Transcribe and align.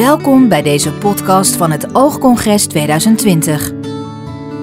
Welkom 0.00 0.48
bij 0.48 0.62
deze 0.62 0.92
podcast 0.92 1.56
van 1.56 1.70
het 1.70 1.94
Oogcongres 1.94 2.66
2020. 2.66 3.72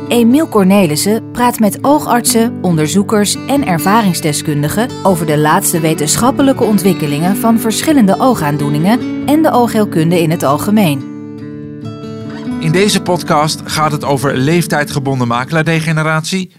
Emiel 0.08 0.48
Cornelissen 0.48 1.32
praat 1.32 1.60
met 1.60 1.84
oogartsen, 1.84 2.58
onderzoekers 2.62 3.36
en 3.48 3.66
ervaringsdeskundigen 3.66 4.90
over 5.04 5.26
de 5.26 5.38
laatste 5.38 5.80
wetenschappelijke 5.80 6.64
ontwikkelingen 6.64 7.36
van 7.36 7.60
verschillende 7.60 8.20
oogaandoeningen 8.20 9.26
en 9.26 9.42
de 9.42 9.52
oogheelkunde 9.52 10.22
in 10.22 10.32
het 10.32 10.44
algemeen. 10.44 11.00
In 12.60 12.72
deze 12.72 13.02
podcast 13.02 13.62
gaat 13.64 13.92
het 13.92 14.04
over 14.04 14.38
leeftijdgebonden 14.38 15.28
makelaardegeneratie, 15.28 16.52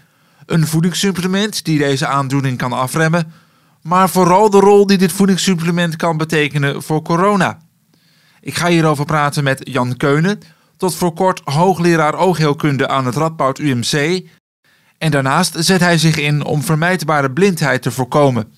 een 0.45 0.67
voedingssupplement 0.67 1.65
die 1.65 1.77
deze 1.77 2.07
aandoening 2.07 2.57
kan 2.57 2.73
afremmen, 2.73 3.31
maar 3.81 4.09
vooral 4.09 4.49
de 4.49 4.59
rol 4.59 4.85
die 4.85 4.97
dit 4.97 5.11
voedingssupplement 5.11 5.95
kan 5.95 6.17
betekenen 6.17 6.83
voor 6.83 7.01
corona. 7.01 7.59
Ik 8.43 8.55
ga 8.55 8.67
hierover 8.67 9.05
praten 9.05 9.43
met 9.43 9.61
Jan 9.63 9.97
Keunen, 9.97 10.39
tot 10.77 10.95
voor 10.95 11.13
kort 11.13 11.41
hoogleraar 11.43 12.15
oogheelkunde 12.15 12.87
aan 12.87 13.05
het 13.05 13.15
Radboud 13.15 13.59
UMC. 13.59 14.25
En 14.97 15.11
daarnaast 15.11 15.55
zet 15.65 15.79
hij 15.79 15.97
zich 15.97 16.17
in 16.17 16.43
om 16.45 16.61
vermijdbare 16.61 17.31
blindheid 17.31 17.81
te 17.81 17.91
voorkomen. 17.91 18.53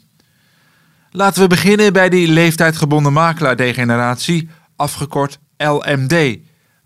Laten 1.11 1.41
we 1.41 1.47
beginnen 1.47 1.93
bij 1.93 2.09
die 2.09 2.27
leeftijdgebonden 2.27 3.13
makelaardegeneratie, 3.13 4.49
afgekort 4.75 5.39
LMD. 5.57 6.37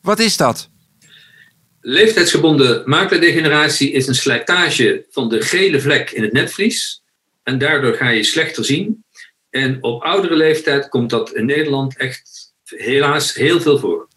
Wat 0.01 0.19
is 0.19 0.37
dat? 0.37 0.69
Leeftijdsgebonden 1.81 2.89
makelaardegeneratie 2.89 3.91
is 3.91 4.07
een 4.07 4.15
slijtage 4.15 5.05
van 5.09 5.29
de 5.29 5.41
gele 5.41 5.81
vlek 5.81 6.11
in 6.11 6.23
het 6.23 6.33
netvlies. 6.33 7.03
En 7.43 7.57
daardoor 7.57 7.93
ga 7.93 8.09
je 8.09 8.23
slechter 8.23 8.65
zien. 8.65 9.03
En 9.49 9.83
op 9.83 10.03
oudere 10.03 10.35
leeftijd 10.35 10.89
komt 10.89 11.09
dat 11.09 11.33
in 11.33 11.45
Nederland 11.45 11.97
echt 11.97 12.48
helaas 12.77 13.33
heel 13.33 13.61
veel 13.61 13.79
voor. 13.79 14.07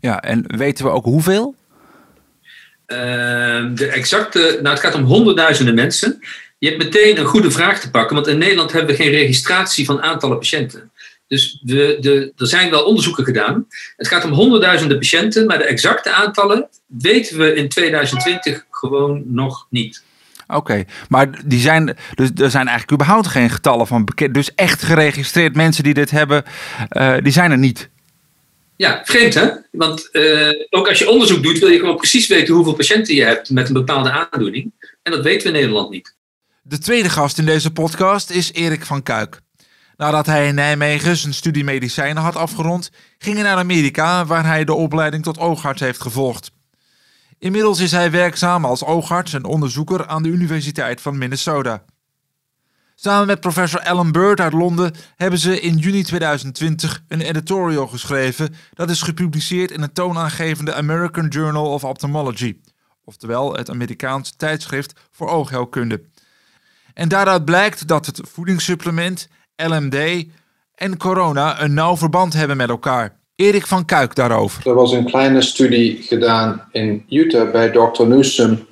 Ja, 0.00 0.22
en 0.22 0.44
weten 0.56 0.84
we 0.84 0.90
ook 0.90 1.04
hoeveel? 1.04 1.54
Uh, 2.86 2.96
de 3.74 3.86
exacte, 3.92 4.58
nou 4.62 4.74
het 4.74 4.80
gaat 4.84 4.94
om 4.94 5.04
honderdduizenden 5.04 5.74
mensen. 5.74 6.18
Je 6.58 6.68
hebt 6.68 6.82
meteen 6.82 7.18
een 7.18 7.24
goede 7.24 7.50
vraag 7.50 7.80
te 7.80 7.90
pakken, 7.90 8.14
want 8.14 8.26
in 8.26 8.38
Nederland 8.38 8.72
hebben 8.72 8.96
we 8.96 9.02
geen 9.02 9.10
registratie 9.10 9.84
van 9.84 10.02
aantallen 10.02 10.38
patiënten. 10.38 10.92
Dus 11.26 11.60
we, 11.62 11.96
de, 12.00 12.32
er 12.36 12.46
zijn 12.46 12.70
wel 12.70 12.84
onderzoeken 12.84 13.24
gedaan. 13.24 13.66
Het 13.96 14.08
gaat 14.08 14.24
om 14.24 14.32
honderdduizenden 14.32 14.98
patiënten, 14.98 15.46
maar 15.46 15.58
de 15.58 15.64
exacte 15.64 16.12
aantallen 16.12 16.68
weten 16.86 17.38
we 17.38 17.54
in 17.54 17.68
2020 17.68 18.66
gewoon 18.70 19.22
nog 19.26 19.66
niet. 19.70 20.02
Oké, 20.46 20.84
maar 21.08 21.40
die 21.44 21.60
zijn, 21.60 21.96
dus 22.14 22.28
er 22.36 22.50
zijn 22.50 22.68
eigenlijk 22.68 22.92
überhaupt 22.92 23.26
geen 23.26 23.50
getallen 23.50 23.86
van 23.86 24.04
bekend. 24.04 24.34
Dus 24.34 24.54
echt 24.54 24.82
geregistreerd 24.82 25.54
mensen 25.54 25.84
die 25.84 25.94
dit 25.94 26.10
hebben, 26.10 26.44
uh, 26.90 27.14
die 27.22 27.32
zijn 27.32 27.50
er 27.50 27.58
niet. 27.58 27.88
Ja, 28.76 29.02
vreemd 29.04 29.34
hè? 29.34 29.50
Want 29.70 30.08
uh, 30.12 30.50
ook 30.70 30.88
als 30.88 30.98
je 30.98 31.10
onderzoek 31.10 31.42
doet, 31.42 31.58
wil 31.58 31.68
je 31.68 31.78
gewoon 31.78 31.96
precies 31.96 32.26
weten 32.26 32.54
hoeveel 32.54 32.74
patiënten 32.74 33.14
je 33.14 33.24
hebt 33.24 33.50
met 33.50 33.68
een 33.68 33.74
bepaalde 33.74 34.10
aandoening. 34.10 34.72
En 35.02 35.12
dat 35.12 35.22
weten 35.22 35.42
we 35.42 35.46
in 35.48 35.60
Nederland 35.60 35.90
niet. 35.90 36.14
De 36.62 36.78
tweede 36.78 37.08
gast 37.08 37.38
in 37.38 37.44
deze 37.44 37.72
podcast 37.72 38.30
is 38.30 38.52
Erik 38.52 38.84
van 38.84 39.02
Kuik. 39.02 39.40
Nadat 39.96 40.26
hij 40.26 40.46
in 40.46 40.54
Nijmegen 40.54 41.16
zijn 41.16 41.34
studie 41.34 41.64
medicijnen 41.64 42.22
had 42.22 42.36
afgerond, 42.36 42.90
ging 43.18 43.34
hij 43.34 43.44
naar 43.44 43.56
Amerika, 43.56 44.26
waar 44.26 44.46
hij 44.46 44.64
de 44.64 44.74
opleiding 44.74 45.22
tot 45.22 45.38
oogarts 45.38 45.80
heeft 45.80 46.00
gevolgd. 46.00 46.50
Inmiddels 47.38 47.80
is 47.80 47.90
hij 47.90 48.10
werkzaam 48.10 48.64
als 48.64 48.84
oogarts 48.84 49.32
en 49.32 49.44
onderzoeker 49.44 50.06
aan 50.06 50.22
de 50.22 50.28
Universiteit 50.28 51.00
van 51.00 51.18
Minnesota. 51.18 51.84
Samen 52.96 53.26
met 53.26 53.40
professor 53.40 53.80
Alan 53.80 54.12
Bird 54.12 54.40
uit 54.40 54.52
Londen 54.52 54.92
hebben 55.16 55.38
ze 55.38 55.60
in 55.60 55.76
juni 55.76 56.02
2020 56.02 57.02
een 57.08 57.20
editorial 57.20 57.86
geschreven 57.86 58.54
dat 58.74 58.90
is 58.90 59.02
gepubliceerd 59.02 59.70
in 59.70 59.80
het 59.80 59.94
toonaangevende 59.94 60.74
American 60.74 61.28
Journal 61.28 61.66
of 61.66 61.84
Ophthalmology, 61.84 62.56
oftewel 63.04 63.56
het 63.56 63.70
Amerikaans 63.70 64.36
tijdschrift 64.36 64.92
voor 65.10 65.28
oogheelkunde. 65.28 66.02
En 66.94 67.08
daaruit 67.08 67.44
blijkt 67.44 67.88
dat 67.88 68.06
het 68.06 68.20
voedingssupplement, 68.22 69.28
LMD 69.56 70.24
en 70.74 70.96
corona 70.96 71.62
een 71.62 71.74
nauw 71.74 71.96
verband 71.96 72.32
hebben 72.32 72.56
met 72.56 72.68
elkaar. 72.68 73.16
Erik 73.36 73.66
van 73.66 73.84
Kuik 73.84 74.14
daarover. 74.14 74.66
Er 74.66 74.74
was 74.74 74.92
een 74.92 75.04
kleine 75.04 75.42
studie 75.42 76.02
gedaan 76.02 76.68
in 76.72 77.04
Utah 77.08 77.50
bij 77.50 77.70
Dr. 77.70 78.06
Newsom. 78.06 78.66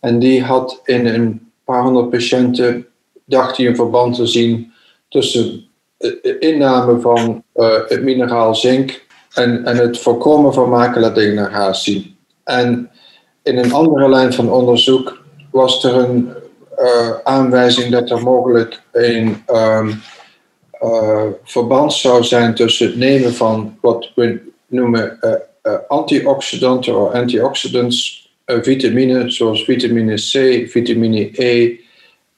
En 0.00 0.18
die 0.18 0.44
had 0.44 0.80
in 0.84 1.06
een 1.06 1.52
paar 1.64 1.82
honderd 1.82 2.10
patiënten 2.10 2.86
dacht 3.24 3.56
hij 3.56 3.66
een 3.66 3.76
verband 3.76 4.14
te 4.14 4.26
zien 4.26 4.72
tussen 5.08 5.70
inname 6.38 7.00
van 7.00 7.44
uh, 7.54 7.78
het 7.86 8.02
mineraal 8.02 8.54
zink 8.54 9.06
en, 9.34 9.64
en 9.64 9.76
het 9.76 9.98
voorkomen 9.98 10.54
van 10.54 10.68
makelaardegeneratie. 10.68 12.16
En 12.44 12.90
in 13.42 13.58
een 13.58 13.72
andere 13.72 14.08
lijn 14.08 14.32
van 14.32 14.50
onderzoek 14.50 15.22
was 15.50 15.84
er 15.84 15.94
een 15.94 16.32
uh, 16.78 17.10
aanwijzing 17.24 17.92
dat 17.92 18.10
er 18.10 18.22
mogelijk 18.22 18.82
een 18.92 19.42
um, 19.54 20.02
verband 21.44 21.92
zou 21.92 22.24
zijn 22.24 22.54
tussen 22.54 22.86
het 22.86 22.96
nemen 22.96 23.34
van 23.34 23.78
wat 23.80 24.10
we 24.14 24.40
noemen 24.66 25.18
antioxidanten 25.88 27.00
of 27.00 27.12
antioxidants, 27.12 28.30
vitamine 28.46 29.30
zoals 29.30 29.64
vitamine 29.64 30.14
C, 30.14 30.68
vitamine 30.70 31.30
E, 31.32 31.76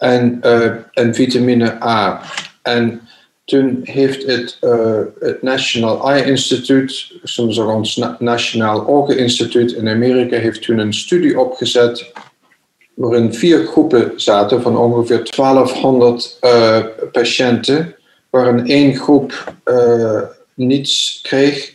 en, 0.04 0.41
uh, 0.44 0.72
en 0.92 1.15
vitamine 1.15 1.82
A. 1.82 2.20
En 2.62 3.00
toen 3.44 3.81
heeft 3.82 4.26
het, 4.26 4.59
uh, 4.60 5.00
het 5.20 5.42
National 5.42 6.10
Eye 6.10 6.25
Institute, 6.25 6.94
soms 7.22 7.60
ook 7.60 7.70
ons 7.70 8.00
Nationaal 8.19 8.87
Ogeninstituut 8.87 9.72
in 9.72 9.88
Amerika, 9.88 10.37
heeft 10.37 10.62
toen 10.62 10.78
een 10.78 10.94
studie 10.94 11.41
opgezet 11.41 12.12
waarin 12.94 13.34
vier 13.34 13.66
groepen 13.66 14.12
zaten 14.16 14.62
van 14.62 14.76
ongeveer 14.76 15.31
1200 15.37 16.38
uh, 16.41 16.76
eh, 16.76 16.84
patiënten, 17.12 17.94
waarin 18.31 18.66
één 18.66 18.97
groep 18.97 19.54
niets 20.54 21.21
kreeg, 21.22 21.72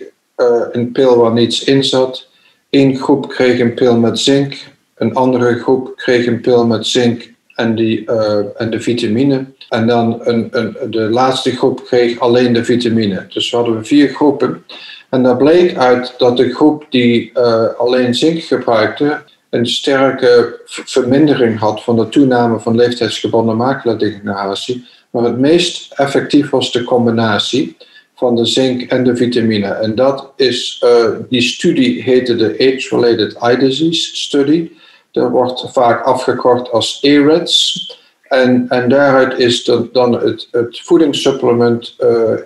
een 0.72 0.92
pil 0.92 1.18
waar 1.18 1.34
niets 1.34 1.64
in 1.64 1.84
zat. 1.84 2.28
Eén 2.70 2.98
groep 2.98 3.30
kreeg 3.30 3.60
een 3.60 3.74
pil 3.74 3.98
met 3.98 4.20
zink, 4.20 4.58
een 4.96 5.14
andere 5.14 5.60
groep 5.60 5.94
kreeg 5.96 6.26
een 6.26 6.42
pil 6.42 6.66
met 6.66 6.88
zink 6.88 7.29
en, 7.60 7.76
die, 7.76 8.04
uh, 8.06 8.40
en 8.58 8.70
de 8.70 8.80
vitamine. 8.80 9.46
En 9.70 9.88
dan 9.88 10.20
een, 10.24 10.48
een, 10.52 10.76
de 10.90 11.10
laatste 11.10 11.52
groep 11.52 11.86
kreeg 11.86 12.20
alleen 12.20 12.54
de 12.54 12.64
vitamine. 12.64 13.26
Dus 13.30 13.50
we 13.50 13.58
hadden 13.58 13.86
vier 13.86 14.10
groepen. 14.10 14.64
En 15.10 15.24
daar 15.24 15.38
bleek 15.38 15.78
uit 15.78 16.14
dat 16.18 16.38
de 16.38 16.54
groep 16.54 16.86
die 16.90 17.32
uh, 17.34 17.66
alleen 17.78 18.16
zink 18.16 18.42
gebruikte, 18.42 19.22
een 19.50 19.66
sterke 19.66 20.62
vermindering 20.66 21.60
had 21.60 21.84
van 21.84 21.96
de 21.96 22.10
toename 22.10 22.60
van 22.60 22.76
leeftijdsgebonden 22.76 23.58
makelaardegeneratie. 23.58 24.86
Maar 25.10 25.24
het 25.24 25.38
meest 25.38 25.94
effectief 25.94 26.50
was 26.50 26.72
de 26.72 26.84
combinatie 26.84 27.78
van 28.16 28.36
de 28.36 28.46
zink 28.46 28.82
en 28.82 29.04
de 29.04 29.16
vitamine. 29.16 29.68
En 29.68 29.96
dat 29.96 30.34
is, 30.36 30.84
uh, 30.86 31.10
die 31.30 31.42
studie 31.42 32.04
heette 32.04 32.36
de 32.36 32.54
Age-Related 32.60 33.34
Eye 33.34 33.58
Disease 33.58 34.16
Study. 34.16 34.70
Dat 35.12 35.30
wordt 35.30 35.72
vaak 35.72 36.04
afgekort 36.04 36.72
als 36.72 37.00
EREDS. 37.02 37.88
En, 38.22 38.66
en 38.70 38.90
daaruit 38.90 39.40
is 39.40 39.64
dan 39.92 40.14
het, 40.14 40.48
het 40.52 40.80
voedingssupplement 40.84 41.96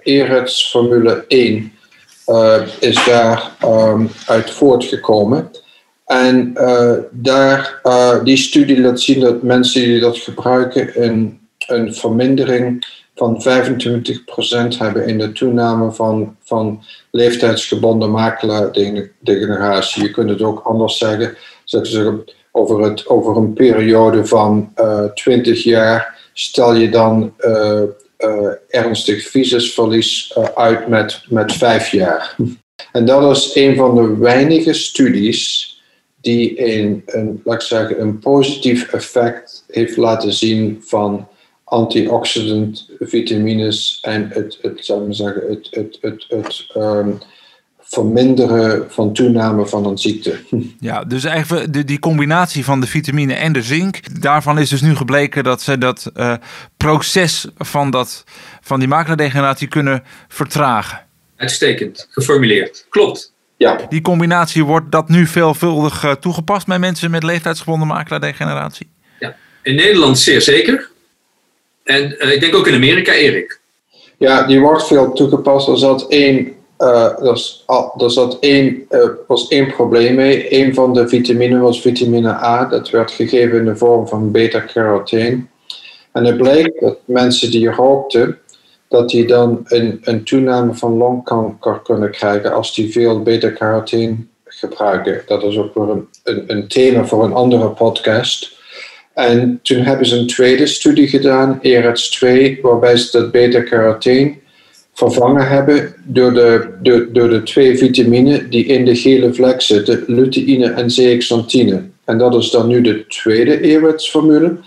uh, 0.06 0.46
Formule 0.46 1.26
1 1.28 1.74
uh, 2.28 2.56
eh, 2.56 2.68
is 2.80 3.06
daar 3.06 3.52
um, 3.66 4.10
uit 4.26 4.52
voortgekomen. 4.52 5.52
En 6.06 6.54
uh, 6.56 6.94
daar, 7.12 7.82
die 8.24 8.38
studie 8.38 8.82
laat 8.82 9.02
zien 9.02 9.20
dat 9.20 9.44
mensen 9.44 9.82
die 9.82 10.00
dat 10.00 10.18
gebruiken 10.18 11.04
een, 11.04 11.40
een 11.68 11.94
vermindering 11.94 12.86
van 13.16 13.44
25% 13.44 14.78
hebben 14.78 15.08
in 15.08 15.18
de 15.18 15.32
toename 15.32 15.92
van, 15.92 16.36
van 16.44 16.84
leeftijdsgebonden 17.12 18.12
makelaardegeneratie. 18.12 20.04
Je 20.04 20.12
kunt 20.12 20.30
het 20.30 20.42
ook 20.42 20.60
anders 20.60 20.98
zeggen. 20.98 21.36
Zeggen 21.64 22.24
over, 22.56 22.82
het, 22.82 23.08
over 23.08 23.38
een 23.38 23.54
periode 23.54 24.26
van 24.26 24.74
uh, 24.76 25.04
eh, 25.04 25.12
20 25.12 25.64
jaar 25.64 26.30
stel 26.34 26.74
je 26.74 26.90
dan 26.90 27.34
uh, 27.40 27.82
uh, 28.20 28.52
ernstig 28.68 29.28
visumverlies 29.28 30.38
uit 30.56 30.88
met, 30.88 31.22
met 31.30 31.54
5 31.54 31.92
jaar. 31.92 32.36
En 32.92 33.06
dat 33.06 33.38
is 33.38 33.56
een 33.56 33.76
van 33.76 33.96
de 33.96 34.18
weinige 34.18 34.74
studies 34.74 35.72
die 36.22 36.66
een, 36.66 37.04
een, 37.06 37.42
laat 37.44 37.56
ik 37.56 37.62
zeggen, 37.62 38.02
een 38.02 38.20
positief 38.20 38.94
effect 38.94 39.64
heeft 39.68 39.98
laten 39.98 40.34
zien 40.34 40.82
van 40.86 41.28
antioxidant 41.64 42.90
vitamines 43.00 44.00
en 44.02 44.30
het, 44.34 44.60
het, 44.62 44.86
zou 44.86 45.08
ik 45.08 45.16
zeggen, 45.16 45.42
het, 45.50 45.68
het, 45.72 45.98
het, 46.02 46.26
het 46.30 46.66
um, 46.76 47.18
verminderen 47.94 48.86
van 48.92 49.14
toename 49.14 49.66
van 49.66 49.86
een 49.86 49.98
ziekte. 49.98 50.40
Ja, 50.80 51.04
dus 51.04 51.24
eigenlijk 51.24 51.74
de, 51.74 51.84
die 51.84 52.00
combinatie 52.00 52.64
van 52.64 52.82
de 52.82 52.88
vitamine 52.88 53.34
en 53.34 53.54
de 53.54 53.62
zink, 53.62 54.22
daarvan 54.22 54.60
is 54.60 54.70
dus 54.70 54.82
nu 54.82 54.96
gebleken 54.96 55.44
dat 55.44 55.62
ze 55.62 55.78
dat 55.78 56.12
uh, 56.16 56.34
proces 56.78 57.48
van, 57.58 57.90
dat, 57.92 58.24
van 58.62 58.80
die 58.80 58.88
makelaardegeneratie 58.88 59.68
kunnen 59.68 60.04
vertragen. 60.28 61.02
Uitstekend 61.36 62.08
geformuleerd. 62.10 62.86
Klopt. 62.90 63.34
Ja, 63.58 63.80
Die 63.90 64.02
combinatie 64.02 64.64
wordt 64.64 64.92
dat 64.92 65.10
nu 65.10 65.26
veelvuldig 65.26 66.04
eh, 66.04 66.12
toegepast 66.12 66.68
bij 66.68 66.80
mensen 66.80 67.12
met 67.12 67.24
leeftijdsgebonden 67.24 67.88
makelaardegeneratie? 67.88 68.88
In 69.64 69.76
Nederland 69.76 70.20
zeer 70.20 70.42
zeker. 70.42 70.90
En 71.84 72.20
eh, 72.20 72.32
ik 72.32 72.40
denk 72.40 72.56
ook 72.56 72.68
in 72.68 72.74
Amerika, 72.74 73.12
Erik. 73.12 73.60
ja 74.18 74.44
die 74.44 74.60
wordt 74.60 74.88
veel 74.88 75.14
toegepast. 75.14 75.68
Er 75.68 75.78
zat 75.78 76.08
één, 76.08 76.52
eh, 76.84 78.02
er 78.02 78.12
zat 78.12 78.38
één, 78.40 78.86
eh, 78.90 79.10
was 79.28 79.48
één 79.48 79.74
probleem 79.74 80.16
mee. 80.16 80.62
Een 80.64 80.74
van 80.74 80.94
de 80.94 81.08
vitaminen 81.08 81.62
was 81.62 81.82
vitamine 81.82 82.30
A. 82.30 82.66
Dat 82.66 82.90
werd 82.90 83.12
gegeven 83.12 83.58
in 83.58 83.66
de 83.66 83.76
vorm 83.76 84.08
van 84.08 84.32
beta-carotene. 84.32 85.46
En 86.12 86.26
het 86.26 86.38
bleek 86.38 86.80
dat 86.80 86.98
mensen 87.06 87.52
die 87.52 87.70
rookten, 87.70 88.38
dat 88.88 89.10
die 89.10 89.26
dan 89.26 89.62
een, 89.64 90.00
een 90.04 90.24
toename 90.24 90.74
van 90.74 90.98
longkanker 90.98 91.82
kunnen 91.84 92.12
krijgen 92.12 92.54
als 92.54 92.76
die 92.76 92.92
veel 92.92 93.22
beta-carotene 93.22 94.16
gebruiken. 94.46 95.22
Dat 95.26 95.44
is 95.44 95.58
ook 95.58 95.74
weer 95.74 95.90
een, 95.90 96.08
een, 96.24 96.44
een 96.48 96.68
thema 96.68 97.06
voor 97.06 97.24
een 97.24 97.34
andere 97.34 97.70
podcast. 97.70 98.58
En 99.14 99.60
toen 99.62 99.80
hebben 99.80 100.06
ze 100.06 100.16
een 100.16 100.28
tweede 100.28 100.66
studie 100.68 101.08
gedaan, 101.08 101.60
ERETS 101.62 102.10
2, 102.10 102.60
waarbij 102.62 102.98
ze 102.98 103.18
dat 103.20 103.32
beta-carotene 103.32 104.42
vervangen 104.94 105.48
hebben 105.48 105.94
door 106.04 106.34
de, 106.34 107.10
de 107.12 107.42
twee 107.44 107.78
vitaminen 107.78 108.50
die 108.50 108.66
in 108.66 108.86
de 108.86 108.96
gele 108.96 109.34
vlek 109.34 109.62
zitten, 109.62 110.04
luteïne 110.08 110.66
en 110.66 110.92
zeaxanthine. 110.92 111.82
En 112.06 112.18
dat 112.18 112.36
is 112.36 112.50
dan 112.50 112.68
nu 112.68 112.82
de 112.82 113.08
tweede 113.08 113.60
ERETS-formule. 113.60 114.58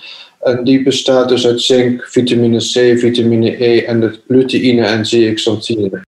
En 0.40 0.64
die 0.64 0.82
bestaat 0.82 1.28
dus 1.28 1.46
uit 1.46 1.60
zink, 1.60 2.04
vitamine 2.04 2.58
C, 2.58 2.98
vitamine 2.98 3.64
E 3.64 3.80
en 3.80 4.00
de 4.00 4.18
luteïne 4.26 4.84
en 4.84 5.06
zeaxanthine. 5.06 6.05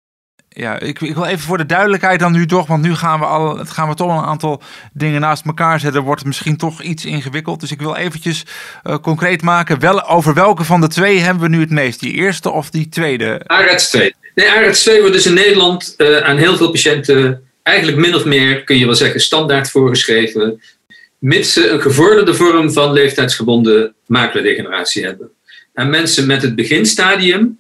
Ja, 0.56 0.80
ik, 0.80 1.02
ik 1.02 1.16
wil 1.16 1.26
even 1.26 1.40
voor 1.40 1.58
de 1.58 1.66
duidelijkheid 1.66 2.20
dan 2.20 2.32
nu 2.32 2.46
toch, 2.46 2.68
want 2.68 2.84
nu 2.84 2.96
gaan 2.96 3.20
we, 3.20 3.26
al, 3.26 3.66
gaan 3.66 3.90
we 3.90 3.96
toch 3.96 4.18
een 4.18 4.26
aantal 4.26 4.62
dingen 4.94 5.22
naast 5.22 5.46
elkaar 5.46 5.80
zetten. 5.80 6.02
Wordt 6.02 6.20
het 6.20 6.28
misschien 6.28 6.58
toch 6.58 6.82
iets 6.82 7.06
ingewikkeld. 7.06 7.60
Dus 7.60 7.72
ik 7.72 7.82
wil 7.82 7.96
eventjes 7.96 8.44
eh, 8.84 8.98
concreet 8.98 9.42
maken, 9.42 9.80
wel, 9.80 10.08
over 10.08 10.34
welke 10.34 10.64
van 10.64 10.82
de 10.82 10.88
twee 10.88 11.20
hebben 11.20 11.44
we 11.44 11.50
nu 11.50 11.60
het 11.60 11.70
meest? 11.70 12.00
Die 12.00 12.14
eerste 12.14 12.52
of 12.52 12.70
die 12.70 12.90
tweede? 12.90 13.42
ARETS 13.46 13.90
2. 13.90 14.16
Nee, 14.36 14.52
ARETS 14.52 14.82
2 14.82 15.00
wordt 15.00 15.14
dus 15.14 15.26
in 15.26 15.34
Nederland 15.34 15.94
eh, 15.98 16.18
aan 16.18 16.38
heel 16.38 16.58
veel 16.58 16.72
patiënten 16.72 17.44
eigenlijk 17.64 17.98
min 17.98 18.16
of 18.16 18.26
meer, 18.26 18.64
kun 18.64 18.78
je 18.78 18.86
wel 18.86 18.96
zeggen, 18.96 19.20
standaard 19.20 19.70
voorgeschreven. 19.70 20.62
Mits 21.20 21.54
ze 21.54 21.70
een 21.70 21.82
gevorderde 21.82 22.34
vorm 22.34 22.72
van 22.72 22.94
leeftijdsgebonden 22.94 23.94
makelaardegeneratie 24.06 25.06
hebben. 25.06 25.30
En 25.74 25.90
mensen 25.90 26.28
met 26.28 26.42
het 26.42 26.56
beginstadium, 26.56 27.58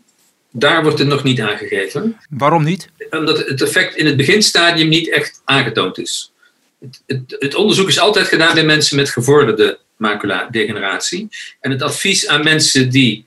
daar 0.55 0.83
wordt 0.83 0.99
het 0.99 1.07
nog 1.07 1.23
niet 1.23 1.41
aangegeven. 1.41 2.17
Waarom 2.29 2.63
niet? 2.63 2.89
Omdat 3.09 3.47
het 3.47 3.61
effect 3.61 3.95
in 3.95 4.05
het 4.05 4.17
beginstadium 4.17 4.87
niet 4.87 5.09
echt 5.09 5.41
aangetoond 5.45 5.97
is. 5.99 6.31
Het, 6.79 7.01
het, 7.05 7.35
het 7.39 7.55
onderzoek 7.55 7.87
is 7.87 7.99
altijd 7.99 8.27
gedaan 8.27 8.53
bij 8.53 8.65
mensen 8.65 8.95
met 8.95 9.09
gevorderde 9.09 9.79
maculadegeneratie. 9.97 11.27
En 11.59 11.71
het 11.71 11.81
advies 11.81 12.27
aan 12.27 12.43
mensen 12.43 12.89
die 12.89 13.25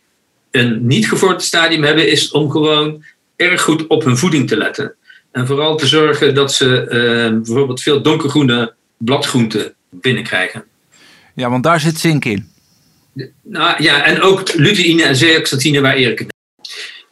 een 0.51 0.87
niet 0.87 1.09
gevorderd 1.09 1.43
stadium 1.43 1.83
hebben, 1.83 2.11
is 2.11 2.31
om 2.31 2.51
gewoon 2.51 3.05
erg 3.37 3.63
goed 3.63 3.87
op 3.87 4.05
hun 4.05 4.17
voeding 4.17 4.49
te 4.49 4.57
letten. 4.57 4.95
En 5.33 5.47
vooral 5.47 5.77
te 5.77 5.87
zorgen 5.87 6.35
dat 6.35 6.55
ze 6.55 6.81
eh, 6.81 7.37
bijvoorbeeld 7.37 7.83
veel 7.83 8.03
donkergroene 8.03 8.75
bladgroenten 8.97 9.75
binnenkrijgen. 9.91 10.65
Ja, 11.35 11.51
want 11.51 11.63
daar 11.63 11.81
zit 11.81 11.99
zink 11.99 12.25
in. 12.25 12.51
Nou 13.43 13.83
ja, 13.83 14.05
en 14.05 14.21
ook 14.21 14.55
luteïne 14.55 15.03
en 15.03 15.17
zeaxanthine 15.17 15.81
waar 15.81 15.95
Erik 15.95 16.19
het 16.19 16.35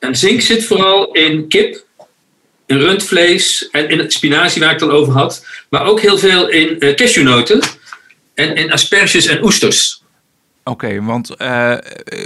En 0.04 0.16
zink 0.16 0.40
zit 0.40 0.64
vooral 0.64 1.12
in 1.12 1.48
kip, 1.48 1.84
in 2.66 2.78
rundvlees 2.78 3.68
en 3.70 3.88
in 3.88 3.98
het 3.98 4.12
spinazie 4.12 4.62
waar 4.62 4.72
ik 4.72 4.80
het 4.80 4.88
al 4.88 4.96
over 4.96 5.12
had. 5.12 5.46
Maar 5.68 5.84
ook 5.84 6.00
heel 6.00 6.18
veel 6.18 6.48
in 6.48 6.80
eh, 6.80 6.94
cashewnoten 6.94 7.60
en 8.34 8.56
in 8.56 8.72
asperges 8.72 9.26
en 9.26 9.44
oesters. 9.44 10.02
Oké, 10.64 11.02
want 11.02 11.30
eh, 11.36 11.76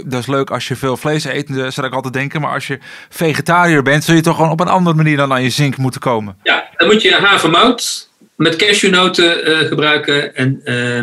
dat 0.05 0.21
is 0.21 0.27
leuk 0.27 0.51
als 0.51 0.69
je 0.69 0.77
veel 0.77 0.97
vlees 0.97 1.25
eet, 1.25 1.49
eh, 1.51 1.71
zou 1.71 1.87
ik 1.87 1.93
altijd 1.93 2.15
denken. 2.15 2.41
Maar 2.41 2.53
als 2.53 2.67
je 2.67 2.79
vegetariër 3.09 3.83
bent, 3.83 4.05
zul 4.05 4.15
je 4.15 4.21
toch 4.21 4.37
gewoon 4.37 4.51
op 4.51 4.61
een 4.61 4.69
andere 4.69 4.97
manier 4.97 5.17
dan 5.17 5.33
aan 5.33 5.43
je 5.43 5.51
zink 5.51 5.77
moeten 5.77 6.01
komen. 6.01 6.37
Ja, 6.43 6.69
dan 6.77 6.89
moet 6.89 7.03
je 7.03 7.15
havermout 7.15 8.09
met 8.37 8.57
cashewnoten 8.57 9.67
gebruiken. 9.67 10.35
En, 10.35 10.61
eh, 10.65 11.03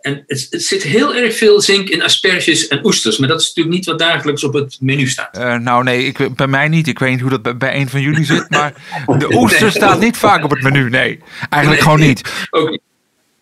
en 0.00 0.24
het, 0.26 0.46
het 0.50 0.62
zit 0.62 0.82
heel 0.82 1.14
erg 1.14 1.36
veel 1.36 1.60
zink 1.60 1.88
in 1.88 2.02
asperges 2.02 2.68
en 2.68 2.86
oesters. 2.86 3.18
Maar 3.18 3.28
dat 3.28 3.40
is 3.40 3.46
natuurlijk 3.46 3.76
niet 3.76 3.86
wat 3.86 3.98
dagelijks 3.98 4.44
op 4.44 4.52
het 4.52 4.76
menu 4.80 5.06
staat. 5.06 5.36
Eh, 5.36 5.56
nou 5.56 5.84
nee, 5.84 6.04
ik, 6.04 6.34
bij 6.36 6.46
mij 6.46 6.68
niet. 6.68 6.88
Ik 6.88 6.98
weet 6.98 7.10
niet 7.10 7.20
hoe 7.20 7.30
dat 7.30 7.42
bij, 7.42 7.56
bij 7.56 7.76
een 7.76 7.88
van 7.88 8.00
jullie 8.00 8.24
zit. 8.24 8.50
Maar 8.50 8.74
de 9.18 9.34
oester 9.34 9.70
staat 9.70 10.00
niet 10.00 10.16
vaak 10.16 10.44
op 10.44 10.50
het 10.50 10.62
menu. 10.62 10.90
Nee, 10.90 11.18
eigenlijk 11.50 11.82
gewoon 11.82 12.00
niet. 12.00 12.46
Ook 12.50 12.70
niet. 12.70 12.80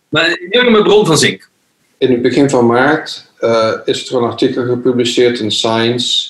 Maar 0.09 0.27
een 0.27 0.47
enorme 0.49 0.81
bron 0.81 1.05
van 1.05 1.17
zink. 1.17 1.49
In 1.97 2.11
het 2.11 2.21
begin 2.21 2.49
van 2.49 2.65
maart 2.65 3.31
eh, 3.39 3.73
is 3.85 4.09
er 4.09 4.17
een 4.17 4.29
artikel 4.29 4.65
gepubliceerd 4.65 5.39
in 5.39 5.51
Science 5.51 6.29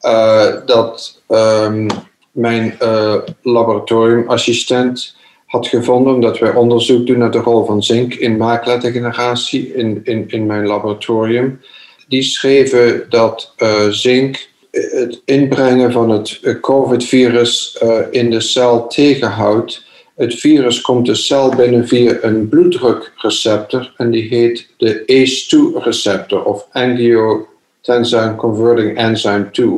eh, 0.00 0.54
dat 0.66 1.22
ehm, 1.28 1.88
mijn 2.30 2.78
eh, 2.78 3.16
laboratoriumassistent 3.42 5.15
had 5.46 5.66
gevonden, 5.66 6.14
omdat 6.14 6.38
wij 6.38 6.54
onderzoek 6.54 7.06
doen 7.06 7.18
naar 7.18 7.30
de 7.30 7.38
rol 7.38 7.64
van 7.64 7.82
zink 7.82 8.14
in 8.14 8.36
makelaardegeneratie 8.36 9.74
in, 9.74 10.00
in, 10.04 10.24
in 10.28 10.46
mijn 10.46 10.66
laboratorium. 10.66 11.60
Die 12.08 12.22
schreven 12.22 13.06
dat 13.08 13.52
eh, 13.56 13.88
zink 13.88 14.48
het 14.70 15.22
inbrengen 15.24 15.92
van 15.92 16.10
het 16.10 16.38
eh, 16.42 16.60
COVID-virus 16.60 17.78
eh, 17.78 18.00
in 18.10 18.30
de 18.30 18.40
cel 18.40 18.86
tegenhoudt. 18.86 19.84
Het 20.16 20.34
virus 20.34 20.80
komt 20.80 21.06
de 21.06 21.14
cel 21.14 21.54
binnen 21.54 21.88
via 21.88 22.18
een 22.20 22.48
bloeddrukreceptor 22.48 23.92
en 23.96 24.10
die 24.10 24.28
heet 24.28 24.68
de 24.76 25.00
ACE2-receptor 25.00 26.44
of 26.44 26.66
Angiotensin 26.72 28.36
Converting 28.36 28.96
Enzyme 28.96 29.50
2, 29.50 29.68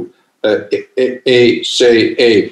eh, 0.40 0.52
ECE. 1.24 2.50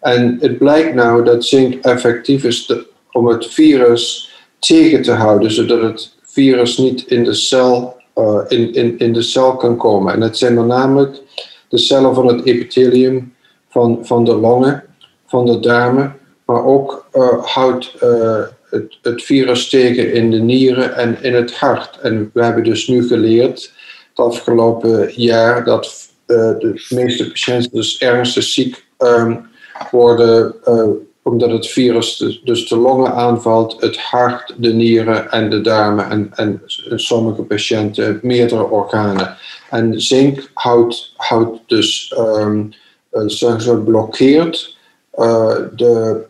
En 0.00 0.36
het 0.40 0.58
blijkt 0.58 0.94
nou 0.94 1.24
dat 1.24 1.44
zink 1.44 1.84
effectief 1.84 2.44
is 2.44 2.72
om 3.12 3.26
het 3.26 3.46
virus 3.46 4.32
tegen 4.58 5.02
te 5.02 5.12
houden, 5.12 5.50
zodat 5.50 5.82
het 5.82 6.16
virus 6.22 6.78
niet 6.78 7.06
in 7.06 7.24
de 7.24 7.34
cel, 7.34 7.96
eh, 8.14 8.40
in, 8.48 8.74
in, 8.74 8.98
in 8.98 9.12
de 9.12 9.22
cel 9.22 9.56
kan 9.56 9.76
komen. 9.76 10.12
En 10.12 10.20
het 10.20 10.38
zijn 10.38 10.54
dan 10.54 10.66
namelijk 10.66 11.20
de 11.68 11.78
cellen 11.78 12.14
van 12.14 12.26
het 12.26 12.44
epithelium 12.44 13.34
van, 13.68 13.98
van 14.02 14.24
de 14.24 14.34
longen, 14.34 14.84
van 15.26 15.46
de 15.46 15.60
darmen, 15.60 16.16
maar 16.44 16.64
ook 16.64 17.06
eh, 17.12 17.44
houdt 17.44 17.94
eh, 18.00 18.40
het, 18.70 18.98
het 19.02 19.22
virus 19.22 19.68
tegen 19.68 20.12
in 20.12 20.30
de 20.30 20.38
nieren 20.38 20.96
en 20.96 21.22
in 21.22 21.34
het 21.34 21.54
hart. 21.54 21.98
En 22.02 22.30
we 22.32 22.44
hebben 22.44 22.64
dus 22.64 22.88
nu 22.88 23.06
geleerd 23.06 23.72
het 24.08 24.26
afgelopen 24.26 25.12
jaar 25.14 25.64
dat 25.64 26.06
de 26.26 26.86
meeste 26.88 27.28
patiënten 27.28 27.70
dus 27.72 27.98
ernstig 27.98 28.42
ziek 28.42 28.84
ehm, 28.98 29.36
worden 29.90 30.54
eh, 30.64 30.88
omdat 31.22 31.50
het 31.50 31.66
virus 31.66 32.16
dus, 32.16 32.40
dus 32.44 32.68
de 32.68 32.76
longen 32.76 33.14
aanvalt, 33.14 33.80
het 33.80 33.98
hart, 33.98 34.54
de 34.56 34.72
nieren 34.72 35.30
en 35.30 35.50
de 35.50 35.60
darmen 35.60 36.10
en, 36.10 36.30
en 36.34 36.62
sommige 36.94 37.42
patiënten 37.42 38.18
meerdere 38.22 38.64
organen. 38.64 39.36
En 39.70 40.00
zink 40.00 40.50
houdt, 40.54 41.12
houdt 41.16 41.60
dus, 41.66 42.14
ehm 42.16 42.62
eh, 43.10 43.26
ze, 43.26 43.82
blokkeert 43.84 44.76
eh, 45.10 45.56
de, 45.76 46.24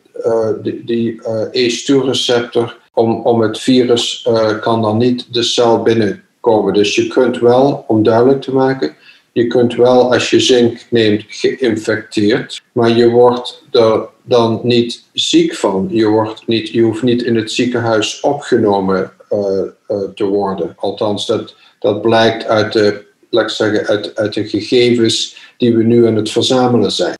die, 0.63 0.85
die 0.85 1.23
eh, 1.23 1.47
ACE2-receptor 1.47 2.77
om, 2.95 3.21
om 3.21 3.41
het 3.41 3.59
virus 3.59 4.29
kan 4.61 4.83
dan 4.83 4.97
niet 4.97 5.35
de 5.35 5.43
cel 5.43 5.83
binnenkomen. 5.83 6.75
Dus 6.75 6.95
je 6.95 7.07
kunt 7.07 7.39
wel, 7.39 7.85
om 7.87 8.03
duidelijk 8.03 8.43
te 8.43 8.55
maken, 8.55 8.97
je 9.39 9.47
kunt 9.47 9.75
wel 9.75 10.13
als 10.13 10.31
je 10.31 10.41
zink 10.41 10.81
neemt 10.91 11.25
geïnfecteerd, 11.29 12.63
maar 12.73 12.91
je 12.91 13.09
wordt 13.09 13.65
er 13.71 14.09
dan 14.23 14.61
niet 14.63 15.05
ziek 15.13 15.55
van. 15.55 15.89
Je, 15.91 16.07
wordt 16.07 16.47
niet, 16.47 16.69
je 16.69 16.83
hoeft 16.83 17.03
niet 17.03 17.23
in 17.23 17.37
het 17.37 17.53
ziekenhuis 17.53 18.21
opgenomen 18.21 19.13
eh, 19.29 19.39
eh, 19.87 20.03
te 20.15 20.25
worden. 20.25 20.75
Althans, 20.77 21.27
dat, 21.27 21.57
dat 21.79 22.03
blijkt 22.03 22.45
uit 22.45 22.73
de, 22.73 23.05
laat 23.31 23.53
zeggen, 23.53 23.87
uit, 23.87 24.17
uit 24.17 24.35
de 24.35 24.49
gegevens 24.49 25.37
die 25.57 25.77
we 25.77 25.83
nu 25.83 26.07
aan 26.07 26.17
het 26.17 26.31
verzamelen 26.31 26.93
zijn. 26.93 27.15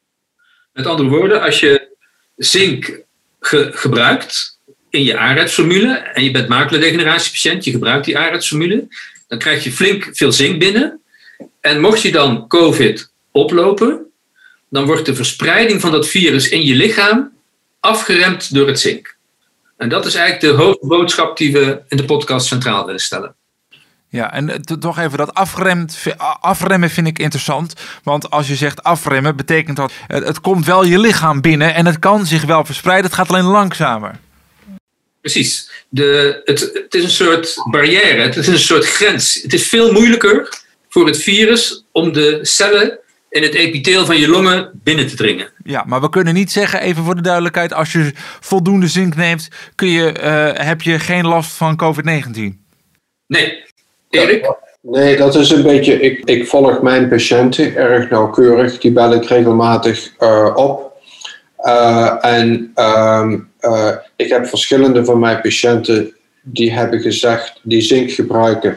Met 0.73 0.87
andere 0.87 1.09
woorden, 1.09 1.43
als 1.43 1.61
je 1.61 1.97
zink 2.37 3.03
ge- 3.41 3.71
gebruikt 3.73 4.59
in 4.91 5.05
je 5.05 5.17
ARED-formule 5.17 5.93
en 5.97 6.25
je 6.25 6.31
bent 6.31 6.49
makelaardegeneratiepatiënt, 6.49 7.65
je 7.65 7.71
gebruikt 7.71 8.05
die 8.05 8.19
ARED-formule, 8.19 8.87
dan 9.29 9.39
krijg 9.39 9.65
je 9.65 9.73
flink 9.73 10.09
veel 10.13 10.33
zink 10.33 10.59
binnen. 10.59 11.01
En 11.69 11.81
mocht 11.81 12.03
je 12.03 12.13
dan 12.13 12.47
COVID 12.47 13.13
oplopen, 13.33 14.07
dan 14.71 14.87
wordt 14.87 15.07
de 15.07 15.15
verspreiding 15.15 15.81
van 15.81 15.91
dat 15.91 16.09
virus 16.09 16.49
in 16.49 16.63
je 16.63 16.75
lichaam 16.75 17.33
afgeremd 17.81 18.55
door 18.55 18.67
het 18.67 18.81
zink. 18.81 19.17
En 19.77 19.89
dat 19.89 20.07
is 20.07 20.15
eigenlijk 20.15 20.57
de 20.57 20.63
hoofdboodschap 20.63 21.37
die 21.37 21.53
we 21.53 21.81
in 21.89 21.97
de 21.97 22.05
podcast 22.05 22.47
centraal 22.47 22.85
willen 22.85 23.01
stellen. 23.01 23.35
Ja, 24.09 24.33
en 24.33 24.63
toch 24.81 24.99
even 24.99 25.19
dat 25.19 25.35
afremt, 25.35 26.07
afremmen 26.41 26.91
vind 26.91 27.07
ik 27.07 27.19
interessant. 27.19 27.75
Want 28.03 28.31
als 28.31 28.49
je 28.49 28.57
zegt 28.57 28.83
afremmen, 28.83 29.37
betekent 29.37 29.77
dat 29.77 29.93
het 30.07 30.41
komt 30.41 30.67
wel 30.67 30.85
je 30.85 30.99
lichaam 30.99 31.41
binnen 31.41 31.75
en 31.75 31.87
het 31.87 31.99
kan 31.99 32.27
zich 32.27 32.45
wel 32.45 32.65
verspreiden. 32.65 33.07
Het 33.07 33.15
gaat 33.15 33.29
alleen 33.29 33.45
langzamer. 33.45 34.19
Precies. 35.21 35.71
De, 35.89 36.41
het, 36.45 36.61
het 36.61 36.95
is 36.95 37.03
een 37.03 37.11
soort 37.11 37.55
barrière, 37.71 38.23
het 38.23 38.37
is 38.37 38.47
een 38.47 38.59
soort 38.59 38.85
grens. 38.87 39.43
Het 39.43 39.53
is 39.53 39.69
veel 39.69 39.93
moeilijker 39.93 40.67
voor 40.89 41.07
het 41.07 41.19
virus 41.19 41.85
om 41.93 42.13
de 42.13 42.39
cellen 42.43 42.99
in 43.31 43.43
het 43.43 43.55
epitheel 43.55 44.07
van 44.07 44.17
je 44.17 44.29
longen 44.29 44.71
binnen 44.75 45.07
te 45.07 45.17
dringen. 45.17 45.49
Ja, 45.65 45.85
maar 45.87 46.01
we 46.01 46.09
kunnen 46.09 46.35
niet 46.35 46.53
zeggen, 46.53 46.81
even 46.81 47.05
voor 47.05 47.15
de 47.15 47.23
duidelijkheid, 47.23 47.73
als 47.73 47.93
je 47.93 48.13
voldoende 48.41 48.89
zink 48.89 49.17
neemt, 49.17 49.49
kun 49.75 49.89
je, 49.89 50.13
uh, 50.23 50.67
heb 50.67 50.83
je 50.83 50.99
geen 50.99 51.27
last 51.27 51.53
van 51.53 51.83
COVID-19. 51.83 52.67
Nee. 53.27 53.65
Erik? 54.11 54.57
Nee, 54.81 55.17
dat 55.17 55.35
is 55.35 55.51
een 55.51 55.63
beetje. 55.63 56.01
Ik, 56.01 56.25
ik 56.25 56.47
volg 56.47 56.83
mijn 56.83 57.09
patiënten 57.09 57.77
erg 57.77 58.11
nauwkeurig. 58.11 58.79
Die 58.79 58.93
bel 58.93 59.13
ik 59.13 59.25
regelmatig 59.25 60.13
uh, 60.19 60.53
op. 60.55 60.97
Uh, 61.61 62.25
en 62.25 62.73
um, 62.77 63.51
uh, 63.61 63.95
ik 64.17 64.29
heb 64.29 64.47
verschillende 64.47 65.05
van 65.05 65.19
mijn 65.19 65.41
patiënten 65.41 66.15
die 66.43 66.73
hebben 66.73 67.01
gezegd, 67.01 67.61
die 67.63 67.81
zink 67.81 68.11
gebruiken 68.11 68.77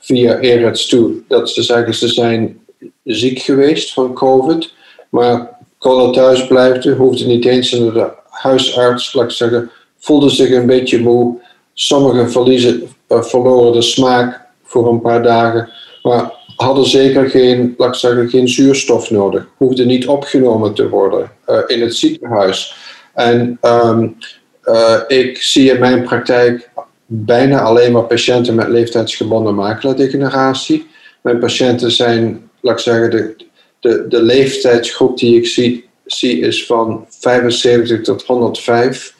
via 0.00 0.38
ERETS 0.38 0.86
toe, 0.86 1.12
dat 1.28 1.50
ze 1.50 1.62
zeggen 1.62 1.94
ze 1.94 2.08
zijn 2.08 2.58
ziek 3.04 3.38
geweest 3.38 3.92
van 3.92 4.12
COVID, 4.12 4.72
maar 5.08 5.58
konden 5.78 6.12
thuis 6.12 6.46
blijven, 6.46 6.96
hoefde 6.96 7.26
niet 7.26 7.44
eens 7.44 7.72
naar 7.72 7.92
de 7.92 8.10
huisarts, 8.28 9.12
laat 9.12 9.24
ik 9.24 9.30
zeggen, 9.30 9.70
voelde 9.98 10.30
zich 10.30 10.50
een 10.50 10.66
beetje 10.66 11.00
moe. 11.00 11.38
Sommigen 11.74 12.30
verliezen, 12.30 12.88
uh, 13.08 13.22
verloren 13.22 13.72
de 13.72 13.82
smaak 13.82 14.40
voor 14.64 14.88
een 14.88 15.00
paar 15.00 15.22
dagen, 15.22 15.70
maar 16.02 16.32
hadden 16.56 16.86
zeker 16.86 17.30
geen, 17.30 17.74
laat 17.76 17.96
zeggen, 17.96 18.28
geen 18.28 18.48
zuurstof 18.48 19.10
nodig. 19.10 19.46
Hoefden 19.56 19.86
niet 19.86 20.06
opgenomen 20.06 20.74
te 20.74 20.88
worden 20.88 21.30
uh, 21.48 21.58
in 21.66 21.80
het 21.80 21.94
ziekenhuis. 21.94 22.74
En 23.14 23.58
um, 23.62 24.16
uh, 24.64 25.00
ik 25.06 25.42
zie 25.42 25.70
in 25.70 25.80
mijn 25.80 26.02
praktijk 26.02 26.69
bijna 27.12 27.60
alleen 27.60 27.92
maar 27.92 28.02
patiënten 28.02 28.54
met 28.54 28.68
leeftijdsgebonden 28.68 29.54
makelaardegeneratie. 29.54 30.86
Mijn 31.22 31.38
patiënten 31.38 31.90
zijn, 31.90 32.50
laat 32.60 32.74
ik 32.74 32.80
zeggen, 32.84 33.10
de, 33.10 33.36
de, 33.80 34.08
de 34.08 34.22
leeftijdsgroep 34.22 35.18
die 35.18 35.36
ik 35.36 35.46
zie, 35.46 35.88
zie 36.04 36.40
is 36.40 36.66
van 36.66 37.06
75 37.08 38.00
tot 38.00 38.22
105. 38.22 39.14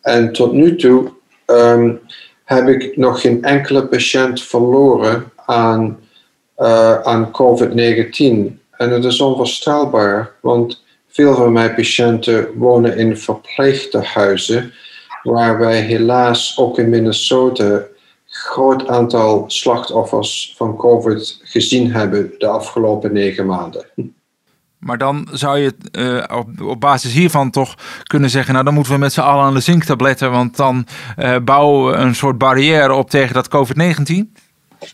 En 0.00 0.32
tot 0.32 0.52
nu 0.52 0.76
toe 0.76 1.12
um, 1.46 2.00
heb 2.44 2.68
ik 2.68 2.96
nog 2.96 3.20
geen 3.20 3.42
enkele 3.42 3.86
patiënt 3.86 4.42
verloren 4.42 5.32
aan, 5.36 5.98
uh, 6.58 7.00
aan 7.00 7.30
COVID-19. 7.30 8.62
En 8.70 8.90
het 8.90 9.04
is 9.04 9.20
onvoorstelbaar, 9.20 10.32
want 10.40 10.84
veel 11.08 11.34
van 11.34 11.52
mijn 11.52 11.74
patiënten 11.74 12.48
wonen 12.54 12.96
in 12.96 13.16
verpleegtehuizen 13.16 14.72
waar 15.24 15.58
wij 15.58 15.80
helaas 15.80 16.58
ook 16.58 16.78
in 16.78 16.88
Minnesota 16.88 17.64
een 17.64 17.86
groot 18.26 18.86
aantal 18.86 19.44
slachtoffers 19.46 20.54
van 20.56 20.76
COVID 20.76 21.40
gezien 21.42 21.92
hebben 21.92 22.32
de 22.38 22.46
afgelopen 22.46 23.12
negen 23.12 23.46
maanden. 23.46 23.86
Maar 24.78 24.98
dan 24.98 25.28
zou 25.32 25.58
je 25.58 25.72
uh, 25.98 26.38
op, 26.38 26.60
op, 26.60 26.80
basis 26.80 27.12
hiervan 27.12 27.50
toch 27.50 27.74
kunnen 28.02 28.30
zeggen: 28.30 28.52
Nou, 28.52 28.64
dan 28.64 28.74
moeten 28.74 28.92
we 28.92 28.98
met 28.98 29.12
z'n 29.12 29.20
allen 29.20 29.44
aan 29.44 29.54
de 29.54 29.60
zinktabletten, 29.60 30.30
want 30.30 30.56
dan 30.56 30.86
uh, 31.18 31.36
bouwen 31.44 31.90
we 31.90 31.96
een 31.96 32.14
soort 32.14 32.38
barrière 32.38 32.92
op 32.92 33.10
tegen 33.10 33.34
dat 33.34 33.48
COVID-19? 33.48 34.32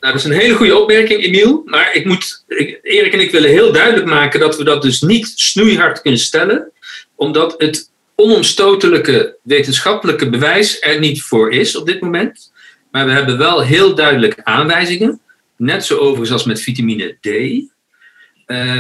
Nou, 0.01 0.13
dat 0.13 0.15
is 0.15 0.25
een 0.25 0.41
hele 0.41 0.55
goede 0.55 0.79
opmerking, 0.79 1.23
Emiel. 1.23 1.63
Maar 1.65 1.91
ik 1.93 2.05
moet, 2.05 2.45
ik, 2.49 2.79
Erik 2.83 3.13
en 3.13 3.21
ik 3.21 3.31
willen 3.31 3.51
heel 3.51 3.73
duidelijk 3.73 4.07
maken 4.07 4.41
dat 4.41 4.57
we 4.57 4.65
dat 4.65 4.83
dus 4.83 5.01
niet 5.01 5.33
snoeihard 5.35 6.01
kunnen 6.01 6.21
stellen, 6.21 6.73
omdat 7.15 7.55
het 7.59 7.90
onomstotelijke 8.21 9.37
wetenschappelijke 9.43 10.31
bewijs 10.31 10.81
er 10.81 10.99
niet 10.99 11.23
voor 11.23 11.53
is 11.53 11.77
op 11.77 11.87
dit 11.87 12.01
moment. 12.01 12.53
Maar 12.91 13.07
we 13.07 13.13
hebben 13.13 13.39
wel 13.39 13.61
heel 13.61 13.95
duidelijk 13.95 14.41
aanwijzingen. 14.43 15.21
Net 15.57 15.85
zo 15.85 15.97
overigens 15.97 16.31
als 16.31 16.45
met 16.45 16.61
vitamine 16.61 17.17
D. 17.21 17.27
Uh, 17.27 17.67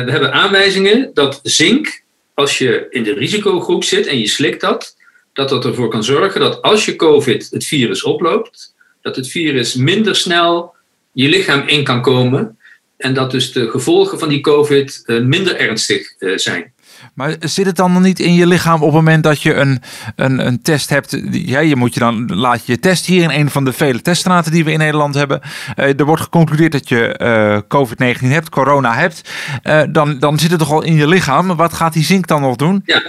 we 0.05 0.11
hebben 0.11 0.33
aanwijzingen 0.33 1.11
dat 1.15 1.41
zink, 1.43 2.03
als 2.35 2.59
je 2.59 2.87
in 2.91 3.03
de 3.03 3.15
risicogroep 3.15 3.85
zit 3.85 4.07
en 4.07 4.19
je 4.19 4.29
slikt 4.29 4.61
dat, 4.61 4.97
dat 5.33 5.49
dat 5.49 5.65
ervoor 5.65 5.89
kan 5.89 6.05
zorgen 6.05 6.41
dat 6.41 6.63
als 6.63 6.85
je 6.85 6.97
COVID 6.97 7.51
het 7.51 7.65
virus 7.65 8.03
oploopt, 8.03 8.75
dat 9.03 9.17
het 9.17 9.29
virus 9.29 9.75
minder 9.75 10.17
snel 10.17 10.75
je 11.13 11.29
lichaam 11.29 11.69
in 11.69 11.85
kan 11.85 12.03
komen 12.03 12.59
en 12.97 13.15
dat 13.15 13.31
dus 13.31 13.53
de 13.53 13.71
gevolgen 13.71 14.19
van 14.19 14.29
die 14.29 14.41
COVID 14.41 15.03
uh, 15.07 15.21
minder 15.21 15.57
ernstig 15.57 16.15
uh, 16.19 16.37
zijn. 16.37 16.73
Maar 17.15 17.37
zit 17.41 17.67
het 17.67 17.77
dan 17.77 18.03
niet 18.03 18.21
in 18.21 18.35
je 18.35 18.47
lichaam 18.47 18.75
op 18.75 18.87
het 18.87 18.93
moment 18.93 19.25
dat 19.25 19.43
je 19.43 19.55
een, 19.55 19.83
een, 20.17 20.47
een 20.47 20.63
test 20.63 20.91
hebt? 20.91 21.21
Ja, 21.31 21.59
je 21.59 21.77
moet 21.77 21.95
je 21.95 22.01
dan 22.01 22.35
laat 22.35 22.67
je 22.67 22.73
je 22.73 22.79
test 22.79 23.07
hier 23.07 23.23
in 23.23 23.31
een 23.31 23.51
van 23.51 23.65
de 23.65 23.73
vele 23.73 24.03
teststraten 24.03 24.53
die 24.53 24.65
we 24.65 24.73
in 24.73 24.79
Nederland 24.79 25.15
hebben. 25.15 25.41
Uh, 25.77 25.99
er 25.99 26.05
wordt 26.05 26.23
geconcludeerd 26.23 26.73
dat 26.73 26.89
je 26.89 27.19
uh, 27.23 27.59
COVID-19 27.79 28.27
hebt, 28.27 28.49
corona 28.49 28.95
hebt. 28.95 29.31
Uh, 29.65 29.83
dan, 29.91 30.19
dan 30.19 30.39
zit 30.39 30.51
het 30.51 30.59
toch 30.59 30.71
al 30.73 30.83
in 30.83 30.95
je 30.95 31.09
lichaam. 31.09 31.57
Wat 31.57 31.73
gaat 31.73 31.93
die 31.93 32.05
zink 32.05 32.27
dan 32.27 32.41
nog 32.41 32.57
doen? 32.57 32.83
Ja. 32.85 33.03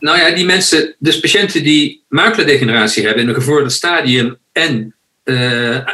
Nou 0.00 0.18
ja, 0.18 0.34
die 0.34 0.44
mensen, 0.44 0.94
dus 0.98 1.20
patiënten 1.20 1.62
die 1.62 2.04
makelaardegeneratie 2.08 3.04
hebben 3.04 3.22
in 3.22 3.28
een 3.28 3.34
gevorderd 3.34 3.72
stadium 3.72 4.36
en 4.52 4.92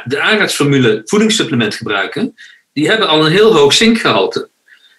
de 0.05 0.21
aanraadsformule 0.21 1.03
voedingssupplement 1.05 1.75
gebruiken, 1.75 2.35
die 2.73 2.89
hebben 2.89 3.09
al 3.09 3.27
een 3.27 3.33
heel 3.33 3.55
hoog 3.57 3.73
zinkgehalte. 3.73 4.49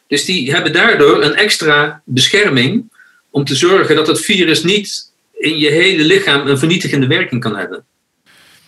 Dus 0.08 0.26
die 0.26 0.54
hebben 0.54 0.74
daardoor 0.74 1.24
een 1.24 1.36
extra 1.36 2.02
bescherming 2.06 2.94
om 3.30 3.46
te 3.46 3.56
zorgen 3.56 3.96
dat 3.96 4.08
het 4.08 4.22
virus 4.22 4.64
niet 4.64 5.12
in 5.34 5.58
je 5.58 5.70
hele 5.70 6.04
lichaam 6.04 6.48
een 6.48 6.58
vernietigende 6.58 7.08
werking 7.08 7.42
kan 7.42 7.58
hebben. 7.58 7.86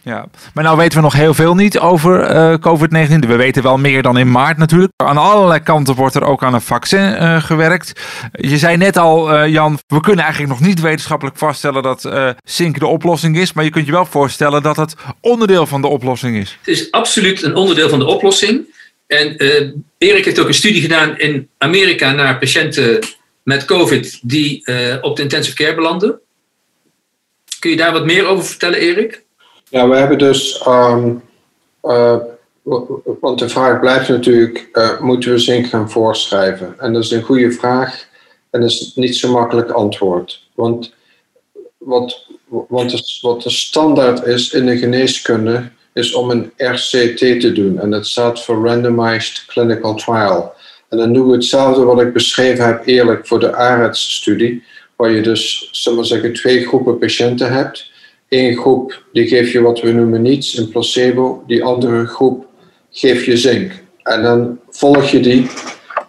Ja, 0.07 0.25
maar 0.53 0.63
nou 0.63 0.77
weten 0.77 0.97
we 0.97 1.03
nog 1.03 1.13
heel 1.13 1.33
veel 1.33 1.55
niet 1.55 1.79
over 1.79 2.35
uh, 2.35 2.53
COVID-19. 2.53 3.27
We 3.27 3.35
weten 3.35 3.63
wel 3.63 3.77
meer 3.77 4.01
dan 4.01 4.17
in 4.17 4.31
maart 4.31 4.57
natuurlijk. 4.57 4.91
Aan 4.95 5.17
allerlei 5.17 5.59
kanten 5.59 5.95
wordt 5.95 6.15
er 6.15 6.23
ook 6.23 6.43
aan 6.43 6.53
een 6.53 6.61
vaccin 6.61 6.99
uh, 6.99 7.43
gewerkt. 7.43 8.01
Je 8.31 8.57
zei 8.57 8.77
net 8.77 8.97
al, 8.97 9.33
uh, 9.33 9.47
Jan, 9.47 9.79
we 9.87 9.99
kunnen 9.99 10.23
eigenlijk 10.23 10.59
nog 10.59 10.67
niet 10.67 10.81
wetenschappelijk 10.81 11.37
vaststellen 11.37 11.83
dat 11.83 12.09
zink 12.43 12.79
de 12.79 12.87
oplossing 12.87 13.37
is. 13.37 13.53
Maar 13.53 13.63
je 13.63 13.69
kunt 13.69 13.85
je 13.85 13.91
wel 13.91 14.05
voorstellen 14.05 14.63
dat 14.63 14.75
het 14.75 14.95
onderdeel 15.21 15.65
van 15.65 15.81
de 15.81 15.87
oplossing 15.87 16.37
is. 16.37 16.57
Het 16.59 16.67
is 16.67 16.91
absoluut 16.91 17.43
een 17.43 17.55
onderdeel 17.55 17.89
van 17.89 17.99
de 17.99 18.05
oplossing. 18.05 18.75
En 19.07 19.43
uh, 19.43 19.71
Erik 19.97 20.25
heeft 20.25 20.39
ook 20.39 20.47
een 20.47 20.53
studie 20.53 20.81
gedaan 20.81 21.19
in 21.19 21.49
Amerika 21.57 22.11
naar 22.11 22.37
patiënten 22.37 22.99
met 23.43 23.65
COVID 23.65 24.19
die 24.21 24.61
uh, 24.65 24.95
op 25.01 25.15
de 25.15 25.21
intensive 25.21 25.55
care 25.55 25.75
belanden. 25.75 26.19
Kun 27.59 27.69
je 27.69 27.77
daar 27.77 27.93
wat 27.93 28.05
meer 28.05 28.25
over 28.25 28.45
vertellen, 28.45 28.79
Erik? 28.79 29.23
Ja, 29.69 29.89
we 29.89 29.95
hebben 29.95 30.17
dus. 30.17 30.65
Um, 30.67 31.23
uh, 31.83 32.17
want 33.19 33.39
de 33.39 33.49
vraag 33.49 33.79
blijft 33.79 34.09
natuurlijk: 34.09 34.69
moeten 35.01 35.31
we 35.31 35.37
zink 35.37 35.67
gaan 35.67 35.91
voorschrijven? 35.91 36.75
En 36.79 36.93
dat 36.93 37.03
is 37.03 37.11
een 37.11 37.21
goede 37.21 37.51
vraag 37.51 38.07
en 38.49 38.61
dat 38.61 38.69
is 38.69 38.91
niet 38.95 39.15
zo 39.15 39.31
makkelijk 39.31 39.69
antwoord. 39.69 40.47
Want 40.53 40.93
wat, 41.77 42.27
wat, 42.47 43.19
wat 43.21 43.41
de 43.41 43.49
standaard 43.49 44.25
is 44.25 44.51
in 44.51 44.65
de 44.65 44.77
geneeskunde 44.77 45.71
is 45.97 46.13
om 46.13 46.29
een 46.29 46.51
RCT 46.57 47.17
te 47.17 47.51
doen. 47.53 47.79
En 47.79 47.89
dat 47.89 48.07
staat 48.07 48.43
voor 48.43 48.67
Randomized 48.67 49.45
Clinical 49.47 49.95
Trial. 49.95 50.53
En 50.89 50.97
dan 50.97 51.13
doen 51.13 51.27
we 51.27 51.33
hetzelfde 51.33 51.83
wat 51.83 52.01
ik 52.01 52.13
beschreven 52.13 52.65
heb 52.65 52.85
eerlijk 52.85 53.27
voor 53.27 53.39
de 53.39 53.55
AREDS-studie, 53.55 54.63
waar 54.95 55.11
je 55.11 55.21
dus, 55.21 55.69
zullen 55.71 56.21
we 56.21 56.31
twee 56.31 56.67
groepen 56.67 56.97
patiënten 56.97 57.51
hebt. 57.51 57.91
Eén 58.29 58.57
groep 58.57 59.03
die 59.13 59.27
geef 59.27 59.51
je 59.51 59.61
wat 59.61 59.81
we 59.81 59.91
noemen 59.91 60.21
niets, 60.21 60.57
een 60.57 60.69
placebo. 60.69 61.43
Die 61.47 61.63
andere 61.63 62.05
groep 62.05 62.45
geef 62.91 63.25
je 63.25 63.37
zink. 63.37 63.71
En 64.03 64.21
dan 64.21 64.59
volg 64.69 65.09
je 65.09 65.19
die 65.19 65.49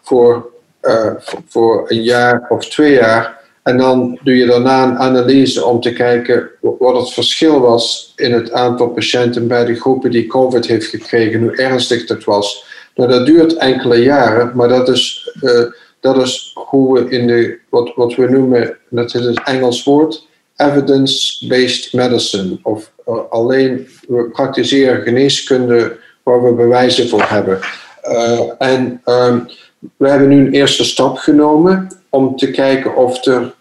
voor, 0.03 0.51
uh, 0.83 1.11
voor 1.49 1.85
een 1.91 2.03
jaar 2.03 2.47
of 2.49 2.69
twee 2.69 2.93
jaar 2.93 3.41
en 3.69 3.77
dan 3.77 4.19
doe 4.23 4.37
je 4.37 4.47
daarna 4.47 4.85
een 4.85 4.99
analyse 4.99 5.65
om 5.65 5.81
te 5.81 5.93
kijken 5.93 6.51
wat 6.61 6.97
het 6.97 7.13
verschil 7.13 7.61
was 7.61 8.13
in 8.17 8.33
het 8.33 8.53
aantal 8.53 8.89
patiënten 8.89 9.49
bij 9.49 9.65
de 9.65 9.75
groepen 9.75 10.11
die 10.11 10.27
COVID 10.27 10.67
heeft 10.67 10.87
gekregen, 10.87 11.41
hoe 11.41 11.57
ernstig 11.57 12.07
dat 12.07 12.25
was. 12.25 12.65
Nou, 12.95 13.11
dat 13.11 13.27
duurt 13.27 13.57
enkele 13.57 13.97
jaren, 14.03 14.53
maar 14.55 14.69
dat 14.69 14.89
is, 14.89 15.35
uh, 15.43 15.65
dat 16.01 16.17
is 16.17 16.53
hoe 16.55 16.95
we 16.95 17.11
in 17.11 17.27
de, 17.27 17.59
wat, 17.69 17.93
wat 17.95 18.15
we 18.15 18.31
noemen, 18.31 18.77
dat 18.91 19.15
is 19.15 19.25
het 19.25 19.43
Engels 19.45 19.85
woord, 19.85 20.27
evidence-based 20.57 21.93
medicine. 21.93 22.59
Of 22.63 22.93
uh, 23.09 23.19
alleen, 23.31 23.89
we 24.07 24.29
praktiseren 24.33 25.03
geneeskunde 25.03 25.97
waar 26.23 26.45
we 26.45 26.53
bewijzen 26.53 27.09
voor 27.09 27.25
hebben. 27.29 27.59
Uh, 28.05 28.41
en 28.59 29.03
um, 29.05 29.49
we 29.97 30.09
hebben 30.09 30.29
nu 30.29 30.47
een 30.47 30.53
eerste 30.53 30.85
stap 30.85 31.17
genomen 31.17 31.89
om 32.09 32.37
te 32.37 32.51
kijken 32.51 32.97
of 32.97 33.27
er 33.27 33.57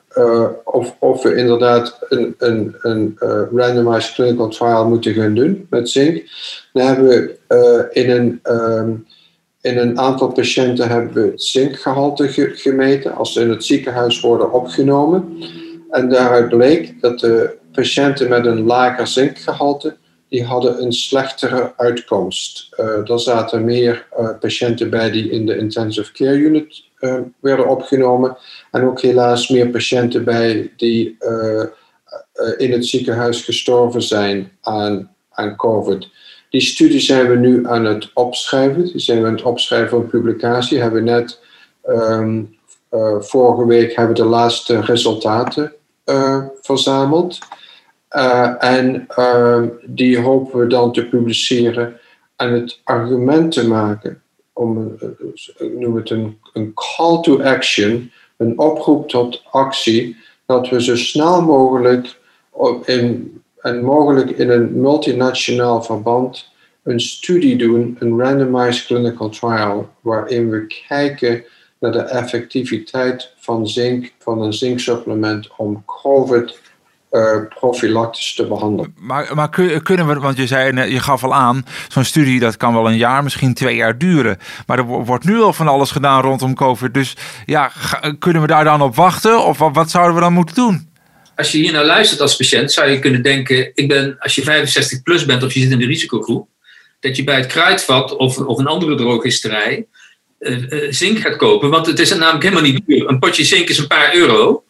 of, 0.64 0.96
of 1.00 1.24
we 1.24 1.36
inderdaad 1.36 1.98
een, 2.10 2.36
een, 2.38 2.76
een 2.82 3.18
randomized 3.52 4.14
clinical 4.14 4.48
trial 4.48 4.88
moeten 4.88 5.14
gaan 5.14 5.36
doen 5.36 5.68
met 5.70 5.90
zink. 5.90 6.24
Dan 6.74 6.86
hebben 6.86 7.08
we 7.08 7.90
in 7.92 8.10
een. 8.10 8.40
Ehm, 8.44 8.92
in 9.62 9.78
een 9.78 10.00
aantal 10.00 10.32
patiënten 10.32 10.90
hebben 10.90 11.14
we 11.14 11.32
zinkgehalte 11.36 12.28
gemeten 12.56 13.16
als 13.16 13.34
ze 13.34 13.42
in 13.42 13.50
het 13.50 13.66
ziekenhuis 13.66 14.20
worden 14.20 14.52
opgenomen. 14.52 15.38
En 15.90 16.10
daaruit 16.10 16.50
bleek 16.50 17.02
dat 17.02 17.20
de 17.20 17.58
patiënten 17.72 18.30
met 18.30 18.46
een 18.46 18.62
lager 18.62 19.08
zinkgehalte 19.08 19.98
die 20.30 20.44
hadden 20.44 20.84
een 20.84 20.94
slechtere 20.94 21.74
uitkomst. 21.78 22.70
Uh, 22.80 23.10
er 23.10 23.20
zaten 23.20 23.66
meer 23.66 24.08
uh, 24.20 24.30
patiënten 24.40 24.90
bij 24.90 25.12
die 25.12 25.30
in 25.30 25.46
de 25.46 25.58
intensive 25.58 26.12
care 26.12 26.36
unit 26.36 26.84
uh, 26.84 26.87
werden 27.40 27.68
opgenomen. 27.68 28.38
En 28.72 28.84
ook 28.84 29.02
helaas 29.02 29.50
meer 29.50 29.70
patiënten 29.70 30.24
bij 30.24 30.74
die 30.78 31.18
in 32.58 32.72
het 32.72 32.86
ziekenhuis 32.86 33.42
gestorven 33.42 34.02
zijn 34.02 34.52
aan, 34.62 35.16
aan 35.30 35.56
COVID. 35.56 36.08
Die 36.50 36.62
studie 36.62 37.00
zijn 37.00 37.30
we 37.30 37.36
nu 37.36 37.68
aan 37.68 37.86
het 37.86 38.12
opschrijven. 38.14 38.86
Die 38.86 39.00
zijn 39.00 39.22
we 39.22 39.28
aan 39.28 39.34
het 39.34 39.44
opschrijven 39.44 39.90
voor 39.90 40.04
publicatie. 40.04 40.80
Hebben 40.80 41.04
we 41.04 41.10
net 41.10 41.40
um, 41.90 42.58
vorige 43.20 43.66
week 43.66 43.96
hebben 43.96 44.16
we 44.16 44.22
de 44.22 44.28
laatste 44.28 44.82
resultaten 44.82 45.74
verzameld. 46.62 47.40
En 48.60 49.08
uh, 49.20 49.64
die 49.86 50.20
hopen 50.20 50.60
we 50.60 50.68
dan 50.68 50.94
te 50.94 51.06
publiceren 51.06 52.00
en 52.36 52.52
het 52.52 52.82
argument 52.84 53.52
te 53.52 53.68
maken 53.68 54.22
om, 54.58 54.98
uh, 55.02 55.10
ik 55.58 55.80
noem 55.80 55.96
het 55.96 56.10
een, 56.10 56.38
een 56.54 56.74
call 56.74 57.22
to 57.22 57.42
action, 57.42 58.12
een 58.38 58.60
oproep 58.60 59.10
tot 59.10 59.44
actie, 59.52 60.16
dat 60.46 60.70
we 60.70 60.84
zo 60.84 60.96
snel 60.96 61.42
mogelijk 61.42 62.20
in, 62.86 63.42
en 63.62 63.84
mogelijk 63.84 64.30
in 64.30 64.50
een 64.50 64.82
multinationaal 64.82 65.84
verband 65.84 66.50
een 66.84 67.00
studie 67.00 67.58
doen, 67.58 67.96
een 68.00 68.20
randomized 68.20 68.86
clinical 68.86 69.30
trial, 69.30 69.90
waarin 70.02 70.50
we 70.50 70.68
kijken 70.88 71.44
naar 71.80 71.92
de 71.92 72.02
effectiviteit 72.02 73.34
van 73.38 73.68
zink, 73.68 74.14
van 74.20 74.42
een 74.42 74.54
zinksupplement 74.54 75.50
om 75.58 75.84
COVID 75.86 76.60
uh, 77.12 77.38
profilactisch 77.50 78.34
te 78.34 78.48
behandelen. 78.48 78.96
Maar, 79.00 79.36
maar 79.36 79.50
kunnen 79.84 80.08
we, 80.08 80.20
want 80.20 80.38
je 80.38 80.48
zei, 80.48 80.92
je 80.92 81.00
gaf 81.00 81.24
al 81.24 81.34
aan, 81.34 81.66
zo'n 81.88 82.04
studie 82.04 82.40
dat 82.40 82.58
kan 82.58 82.74
wel 82.74 82.88
een 82.88 82.98
jaar, 82.98 83.24
misschien 83.24 83.54
twee 83.54 83.76
jaar 83.76 83.98
duren. 83.98 84.38
Maar 84.66 84.78
er 84.78 84.86
wordt 84.86 85.26
nu 85.26 85.42
al 85.42 85.54
van 85.54 85.68
alles 85.68 85.92
gedaan 85.92 86.22
rondom 86.22 86.56
COVID. 86.56 86.94
Dus 86.94 87.16
ja, 87.46 87.72
kunnen 88.20 88.42
we 88.42 88.48
daar 88.48 88.64
dan 88.64 88.82
op 88.82 88.96
wachten? 88.96 89.46
Of 89.46 89.58
wat, 89.58 89.76
wat 89.76 89.90
zouden 89.90 90.16
we 90.16 90.22
dan 90.22 90.34
moeten 90.34 90.56
doen? 90.56 90.90
Als 91.36 91.52
je 91.52 91.58
hier 91.58 91.72
naar 91.72 91.86
luistert 91.86 92.22
als 92.22 92.36
patiënt, 92.36 92.72
zou 92.72 92.90
je 92.90 93.00
kunnen 93.00 93.22
denken: 93.22 93.72
ik 93.74 93.88
ben, 93.88 94.16
als 94.20 94.36
je 94.36 94.42
65 94.42 95.02
plus 95.02 95.26
bent 95.26 95.44
of 95.44 95.54
je 95.54 95.60
zit 95.60 95.72
in 95.72 95.80
de 95.80 95.86
risicogroep, 95.86 96.48
dat 97.00 97.16
je 97.16 97.24
bij 97.24 97.36
het 97.36 97.46
kruidvat 97.46 98.16
of, 98.16 98.38
of 98.38 98.58
een 98.58 98.68
andere 98.68 98.96
drogisterij 98.96 99.88
uh, 100.40 100.62
uh, 100.70 100.92
zink 100.92 101.20
gaat 101.20 101.36
kopen. 101.36 101.70
Want 101.70 101.86
het 101.86 102.00
is 102.00 102.10
namelijk 102.10 102.44
helemaal 102.44 102.64
niet 102.64 102.82
duur. 102.86 103.08
Een 103.08 103.20
potje 103.20 103.44
zink 103.44 103.70
is 103.70 103.78
een 103.78 103.88
paar 103.88 104.16
euro. 104.16 104.64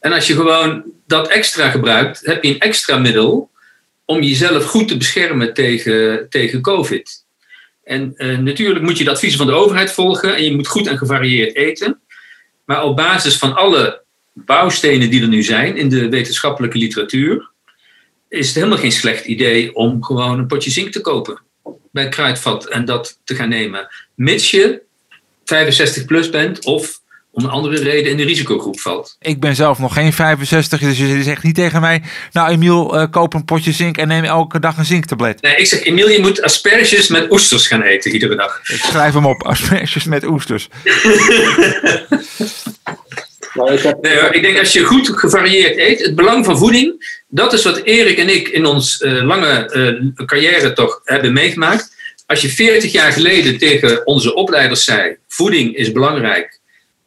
En 0.00 0.12
als 0.12 0.26
je 0.26 0.34
gewoon 0.34 0.82
dat 1.06 1.28
extra 1.28 1.70
gebruikt, 1.70 2.20
heb 2.26 2.44
je 2.44 2.50
een 2.50 2.60
extra 2.60 2.98
middel 2.98 3.50
om 4.04 4.22
jezelf 4.22 4.64
goed 4.64 4.88
te 4.88 4.96
beschermen 4.96 5.54
tegen, 5.54 6.26
tegen 6.28 6.60
COVID. 6.60 7.24
En 7.84 8.14
uh, 8.16 8.38
natuurlijk 8.38 8.84
moet 8.84 8.98
je 8.98 9.04
de 9.04 9.10
adviezen 9.10 9.38
van 9.38 9.46
de 9.46 9.52
overheid 9.52 9.92
volgen 9.92 10.36
en 10.36 10.44
je 10.44 10.54
moet 10.54 10.68
goed 10.68 10.86
en 10.86 10.98
gevarieerd 10.98 11.54
eten. 11.54 12.00
Maar 12.64 12.84
op 12.84 12.96
basis 12.96 13.38
van 13.38 13.54
alle 13.54 14.02
bouwstenen 14.32 15.10
die 15.10 15.22
er 15.22 15.28
nu 15.28 15.42
zijn 15.42 15.76
in 15.76 15.88
de 15.88 16.08
wetenschappelijke 16.08 16.78
literatuur, 16.78 17.50
is 18.28 18.46
het 18.46 18.54
helemaal 18.54 18.78
geen 18.78 18.92
slecht 18.92 19.24
idee 19.24 19.74
om 19.74 20.04
gewoon 20.04 20.38
een 20.38 20.46
potje 20.46 20.70
zink 20.70 20.92
te 20.92 21.00
kopen 21.00 21.40
bij 21.92 22.08
kruidvat 22.08 22.68
en 22.68 22.84
dat 22.84 23.20
te 23.24 23.34
gaan 23.34 23.48
nemen. 23.48 23.88
Mits 24.14 24.50
je 24.50 24.82
65 25.44 26.04
plus 26.04 26.30
bent 26.30 26.64
of 26.64 27.00
om 27.32 27.44
een 27.44 27.50
andere 27.50 27.82
reden 27.82 28.10
in 28.10 28.16
de 28.16 28.24
risicogroep 28.24 28.80
valt. 28.80 29.16
Ik 29.20 29.40
ben 29.40 29.54
zelf 29.54 29.78
nog 29.78 29.94
geen 29.94 30.12
65, 30.12 30.80
dus 30.80 30.98
je 30.98 31.22
zegt 31.22 31.42
niet 31.42 31.54
tegen 31.54 31.80
mij... 31.80 32.02
nou 32.32 32.50
Emiel, 32.50 33.00
uh, 33.00 33.04
koop 33.10 33.34
een 33.34 33.44
potje 33.44 33.72
zink 33.72 33.96
en 33.96 34.08
neem 34.08 34.24
elke 34.24 34.58
dag 34.58 34.78
een 34.78 34.84
zinktablet. 34.84 35.42
Nee, 35.42 35.56
ik 35.56 35.66
zeg 35.66 35.84
Emiel, 35.84 36.08
je 36.08 36.20
moet 36.20 36.42
asperges 36.42 37.08
met 37.08 37.30
oesters 37.30 37.66
gaan 37.66 37.82
eten 37.82 38.12
iedere 38.12 38.36
dag. 38.36 38.60
Ik 38.62 38.80
schrijf 38.82 39.14
hem 39.14 39.26
op, 39.26 39.42
asperges 39.52 40.04
met 40.04 40.24
oesters. 40.24 40.68
nee, 44.00 44.30
ik 44.30 44.42
denk 44.42 44.58
als 44.58 44.72
je 44.72 44.84
goed 44.84 45.08
gevarieerd 45.18 45.76
eet, 45.76 46.04
het 46.04 46.14
belang 46.14 46.44
van 46.44 46.58
voeding... 46.58 47.22
dat 47.28 47.52
is 47.52 47.64
wat 47.64 47.76
Erik 47.78 48.18
en 48.18 48.28
ik 48.28 48.48
in 48.48 48.66
ons 48.66 49.00
uh, 49.00 49.22
lange 49.22 49.70
uh, 50.16 50.26
carrière 50.26 50.72
toch 50.72 51.00
hebben 51.04 51.32
meegemaakt. 51.32 51.98
Als 52.26 52.40
je 52.40 52.48
40 52.48 52.92
jaar 52.92 53.12
geleden 53.12 53.58
tegen 53.58 54.06
onze 54.06 54.34
opleiders 54.34 54.84
zei... 54.84 55.16
voeding 55.28 55.76
is 55.76 55.92
belangrijk 55.92 56.59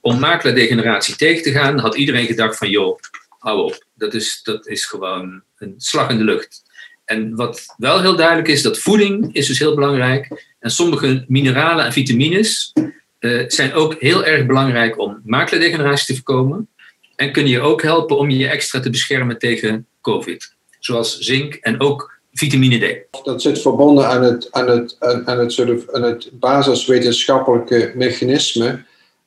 om 0.04 0.20
makelaardegeneratie 0.20 1.16
tegen 1.16 1.44
te 1.44 1.52
gaan, 1.52 1.80
had 1.80 1.96
iedereen 1.96 2.26
gedacht 2.26 2.58
van 2.58 2.70
joh, 2.70 3.00
hou 3.40 3.64
op. 3.64 3.86
Dat 3.94 4.14
is, 4.14 4.40
dat 4.44 4.68
is 4.68 4.86
gewoon 4.86 5.42
een 5.58 5.74
slag 5.78 6.10
in 6.10 6.18
de 6.18 6.24
lucht. 6.24 6.64
En 7.06 7.36
wat 7.36 7.66
wel 7.78 8.02
heel 8.02 8.16
duidelijk 8.16 8.48
is, 8.48 8.62
dat 8.62 8.78
voeding 8.80 9.34
is 9.34 9.48
dus 9.48 9.60
heel 9.60 9.76
belangrijk. 9.76 10.54
En 10.60 10.72
sommige 10.72 11.26
mineralen 11.28 11.86
en 11.86 11.92
vitamines 11.92 12.74
uh, 13.20 13.44
zijn 13.48 13.74
ook 13.74 13.96
heel 14.00 14.26
erg 14.26 14.46
belangrijk 14.46 15.00
om 15.00 15.22
makelaardegeneratie 15.26 16.06
te 16.06 16.14
voorkomen. 16.14 16.70
En 17.16 17.32
kunnen 17.32 17.52
je 17.52 17.60
ook 17.60 17.82
helpen 17.82 18.18
om 18.18 18.30
je 18.30 18.48
extra 18.48 18.80
te 18.80 18.90
beschermen 18.90 19.40
tegen 19.40 19.88
COVID. 20.02 20.56
Zoals 20.80 21.20
zink 21.20 21.54
en 21.54 21.80
ook 21.80 22.20
vitamine 22.34 23.08
D. 23.10 23.24
Dat 23.26 23.42
zit 23.42 23.62
verbonden 23.62 24.08
aan 24.08 24.24
het, 24.24 24.52
aan 24.52 24.68
het, 24.68 24.96
aan 25.00 25.40
het, 25.40 25.54
soort 25.54 25.94
aan 25.94 26.04
het 26.04 26.30
basiswetenschappelijke 26.32 27.92
mechanisme 27.96 28.84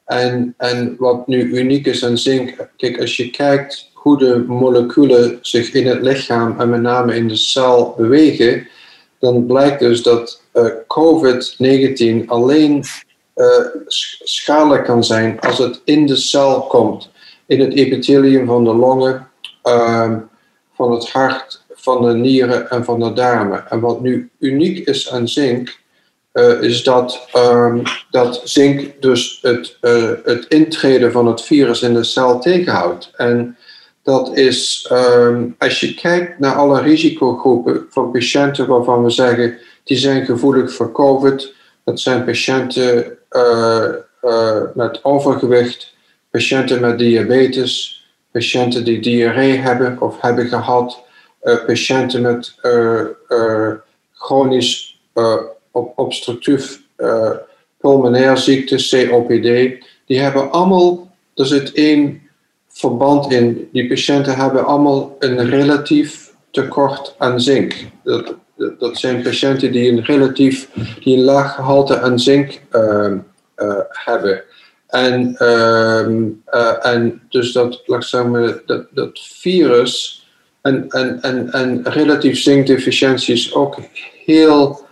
en, 0.06 0.54
en 0.56 0.96
wat 0.98 1.26
nu 1.26 1.42
uniek 1.42 1.86
is 1.86 2.04
aan 2.04 2.18
zink, 2.18 2.68
kijk, 2.76 3.00
als 3.00 3.16
je 3.16 3.30
kijkt 3.30 3.90
hoe 3.92 4.18
de 4.18 4.44
moleculen 4.46 5.38
zich 5.40 5.72
in 5.72 5.86
het 5.86 6.02
lichaam 6.02 6.60
en 6.60 6.70
met 6.70 6.80
name 6.80 7.14
in 7.14 7.28
de 7.28 7.36
cel 7.36 7.94
bewegen, 7.96 8.68
dan 9.18 9.46
blijkt 9.46 9.78
dus 9.78 10.02
dat 10.02 10.42
uh, 10.54 10.66
COVID-19 10.66 12.26
alleen 12.26 12.84
uh, 13.36 13.46
schadelijk 14.24 14.84
kan 14.84 15.04
zijn 15.04 15.40
als 15.40 15.58
het 15.58 15.80
in 15.84 16.06
de 16.06 16.16
cel 16.16 16.60
komt, 16.60 17.10
in 17.46 17.60
het 17.60 17.74
epithelium 17.74 18.46
van 18.46 18.64
de 18.64 18.74
longen, 18.74 19.28
uh, 19.64 20.16
van 20.74 20.92
het 20.92 21.10
hart, 21.10 21.64
van 21.70 22.02
de 22.02 22.14
nieren 22.14 22.70
en 22.70 22.84
van 22.84 23.00
de 23.00 23.12
darmen. 23.12 23.70
En 23.70 23.80
wat 23.80 24.00
nu 24.00 24.30
uniek 24.38 24.86
is 24.86 25.10
aan 25.10 25.28
zink, 25.28 25.78
uh, 26.36 26.62
is 26.62 26.82
dat, 26.82 27.28
um, 27.36 27.82
dat 28.10 28.40
zink 28.44 29.02
dus 29.02 29.38
het, 29.42 29.76
uh, 29.82 30.10
het 30.24 30.46
intreden 30.48 31.12
van 31.12 31.26
het 31.26 31.42
virus 31.42 31.82
in 31.82 31.94
de 31.94 32.04
cel 32.04 32.38
tegenhoudt. 32.38 33.10
En 33.16 33.56
dat 34.02 34.36
is, 34.36 34.90
um, 34.92 35.54
als 35.58 35.80
je 35.80 35.94
kijkt 35.94 36.38
naar 36.38 36.54
alle 36.54 36.80
risicogroepen 36.80 37.86
van 37.90 38.10
patiënten 38.10 38.66
waarvan 38.66 39.04
we 39.04 39.10
zeggen 39.10 39.58
die 39.84 39.96
zijn 39.96 40.24
gevoelig 40.24 40.72
voor 40.72 40.92
COVID, 40.92 41.54
dat 41.84 42.00
zijn 42.00 42.24
patiënten 42.24 43.18
uh, 43.30 43.90
met 44.74 45.04
overgewicht, 45.04 45.94
patiënten 46.30 46.80
met 46.80 46.98
diabetes, 46.98 48.04
patiënten 48.32 48.84
die 48.84 49.00
diarree 49.00 49.56
hebben 49.56 50.00
of 50.00 50.20
hebben 50.20 50.46
gehad, 50.46 51.02
patiënten 51.66 52.22
met 52.22 52.54
chronisch 54.12 55.00
obstructief 55.96 56.80
uh, 56.96 57.30
pulmonair 57.78 58.36
ziekte, 58.36 59.06
COPD, 59.08 59.84
die 60.06 60.20
hebben 60.20 60.50
allemaal, 60.50 61.10
er 61.34 61.46
zit 61.46 61.72
één 61.72 62.22
verband 62.68 63.32
in. 63.32 63.68
Die 63.72 63.88
patiënten 63.88 64.36
hebben 64.36 64.66
allemaal 64.66 65.16
een 65.18 65.48
relatief 65.48 66.32
tekort 66.50 67.14
aan 67.18 67.40
zink. 67.40 67.74
Dat, 68.04 68.34
dat 68.78 68.98
zijn 68.98 69.22
patiënten 69.22 69.72
die 69.72 69.90
een 69.90 70.04
relatief, 70.04 70.68
die 71.00 71.16
een 71.16 71.24
laag 71.24 71.54
gehalte 71.54 72.00
aan 72.00 72.18
zink 72.18 72.60
uh, 72.72 73.12
uh, 73.56 73.78
hebben. 73.88 74.42
En, 74.86 75.36
uh, 75.38 76.86
en 76.86 77.22
dus 77.28 77.52
dat, 77.52 77.82
zeggen, 77.86 78.62
dat, 78.66 78.86
dat 78.90 79.20
virus 79.20 80.24
en, 80.60 80.88
en, 80.88 81.20
en, 81.20 81.52
en 81.52 81.82
relatief 81.82 82.38
zinkdeficiëntie 82.38 83.34
is 83.34 83.54
ook 83.54 83.78
heel 84.24 84.85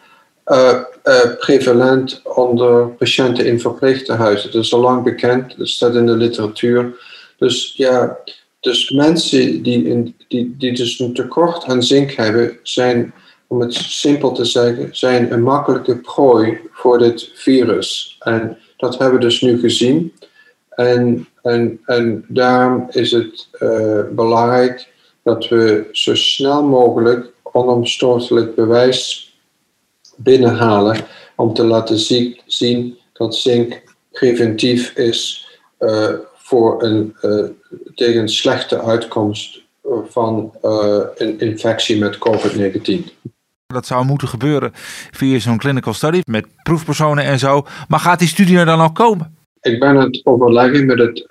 uh, 0.46 0.80
uh, 1.04 1.36
prevalent 1.38 2.20
onder 2.24 2.88
patiënten 2.88 3.46
in 3.46 3.60
verpleeghuizen. 3.60 4.52
Dat 4.52 4.64
is 4.64 4.74
al 4.74 4.80
lang 4.80 5.02
bekend, 5.02 5.58
dat 5.58 5.68
staat 5.68 5.94
in 5.94 6.06
de 6.06 6.16
literatuur. 6.16 6.92
Dus 7.38 7.72
ja, 7.76 8.18
dus 8.60 8.90
mensen 8.90 9.62
die, 9.62 9.84
in, 9.84 10.16
die, 10.28 10.72
dus 10.72 10.98
een 10.98 11.14
tekort 11.14 11.64
aan 11.64 11.82
zink 11.82 12.10
hebben, 12.10 12.58
zijn, 12.62 13.14
om 13.46 13.60
het 13.60 13.74
simpel 13.74 14.32
te 14.32 14.44
zeggen, 14.44 14.88
zijn 14.92 15.32
een 15.32 15.42
makkelijke 15.42 15.96
prooi 15.96 16.58
voor 16.70 16.98
dit 16.98 17.30
virus. 17.34 18.16
En 18.20 18.58
dat 18.76 18.98
hebben 18.98 19.18
we 19.18 19.24
dus 19.24 19.40
nu 19.40 19.58
gezien. 19.60 20.12
En, 20.70 21.28
en, 21.42 21.80
en 21.84 22.24
daarom 22.28 22.86
is 22.90 23.12
het 23.12 23.48
uh, 23.60 24.00
belangrijk 24.10 24.88
dat 25.22 25.48
we 25.48 25.88
zo 25.92 26.14
snel 26.14 26.62
mogelijk 26.62 27.32
onomstotelijk 27.42 28.54
bewijs 28.54 29.33
binnenhalen 30.16 30.96
om 31.34 31.54
te 31.54 31.64
laten 31.64 31.98
zien 32.46 32.98
dat 33.12 33.36
zink 33.36 33.82
preventief 34.12 34.96
is 34.96 35.48
uh, 35.80 36.08
voor 36.34 36.82
een, 36.82 37.16
uh, 37.22 37.44
tegen 37.94 38.28
slechte 38.28 38.82
uitkomst 38.82 39.62
van 40.08 40.52
uh, 40.62 41.00
een 41.14 41.40
infectie 41.40 41.98
met 41.98 42.18
COVID-19. 42.18 43.12
Dat 43.66 43.86
zou 43.86 44.04
moeten 44.04 44.28
gebeuren 44.28 44.70
via 45.10 45.38
zo'n 45.38 45.58
clinical 45.58 45.92
study 45.92 46.20
met 46.24 46.46
proefpersonen 46.62 47.24
en 47.24 47.38
zo. 47.38 47.66
Maar 47.88 48.00
gaat 48.00 48.18
die 48.18 48.28
studie 48.28 48.58
er 48.58 48.64
dan 48.64 48.80
al 48.80 48.92
komen? 48.92 49.36
Ik 49.60 49.80
ben 49.80 49.96
het 49.96 50.20
overleggen 50.24 50.86
met 50.86 50.98
het, 50.98 51.24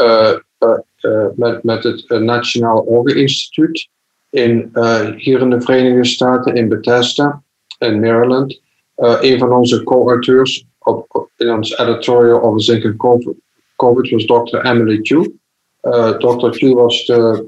met, 1.35 1.63
met 1.63 1.83
het 1.83 2.09
Nationaal 2.09 2.79
Orgeninstituut 2.79 3.87
in, 4.29 4.71
hier 5.17 5.39
in 5.39 5.49
de 5.49 5.61
Verenigde 5.61 6.05
Staten 6.05 6.55
in 6.55 6.69
Bethesda 6.69 7.43
in 7.77 7.99
Maryland. 7.99 8.61
Een 8.95 9.39
van 9.39 9.53
onze 9.53 9.84
co-auteurs 9.84 10.65
in 11.38 11.51
ons 11.51 11.77
editorial 11.77 12.41
over 12.41 12.62
zink 12.62 12.84
en 12.84 12.97
COVID, 13.75 14.10
was 14.10 14.25
Dr. 14.25 14.58
Emily 14.58 14.99
Chu. 15.01 15.39
Dr. 16.19 16.49
Chu 16.49 16.73
was 16.73 17.06
de 17.06 17.45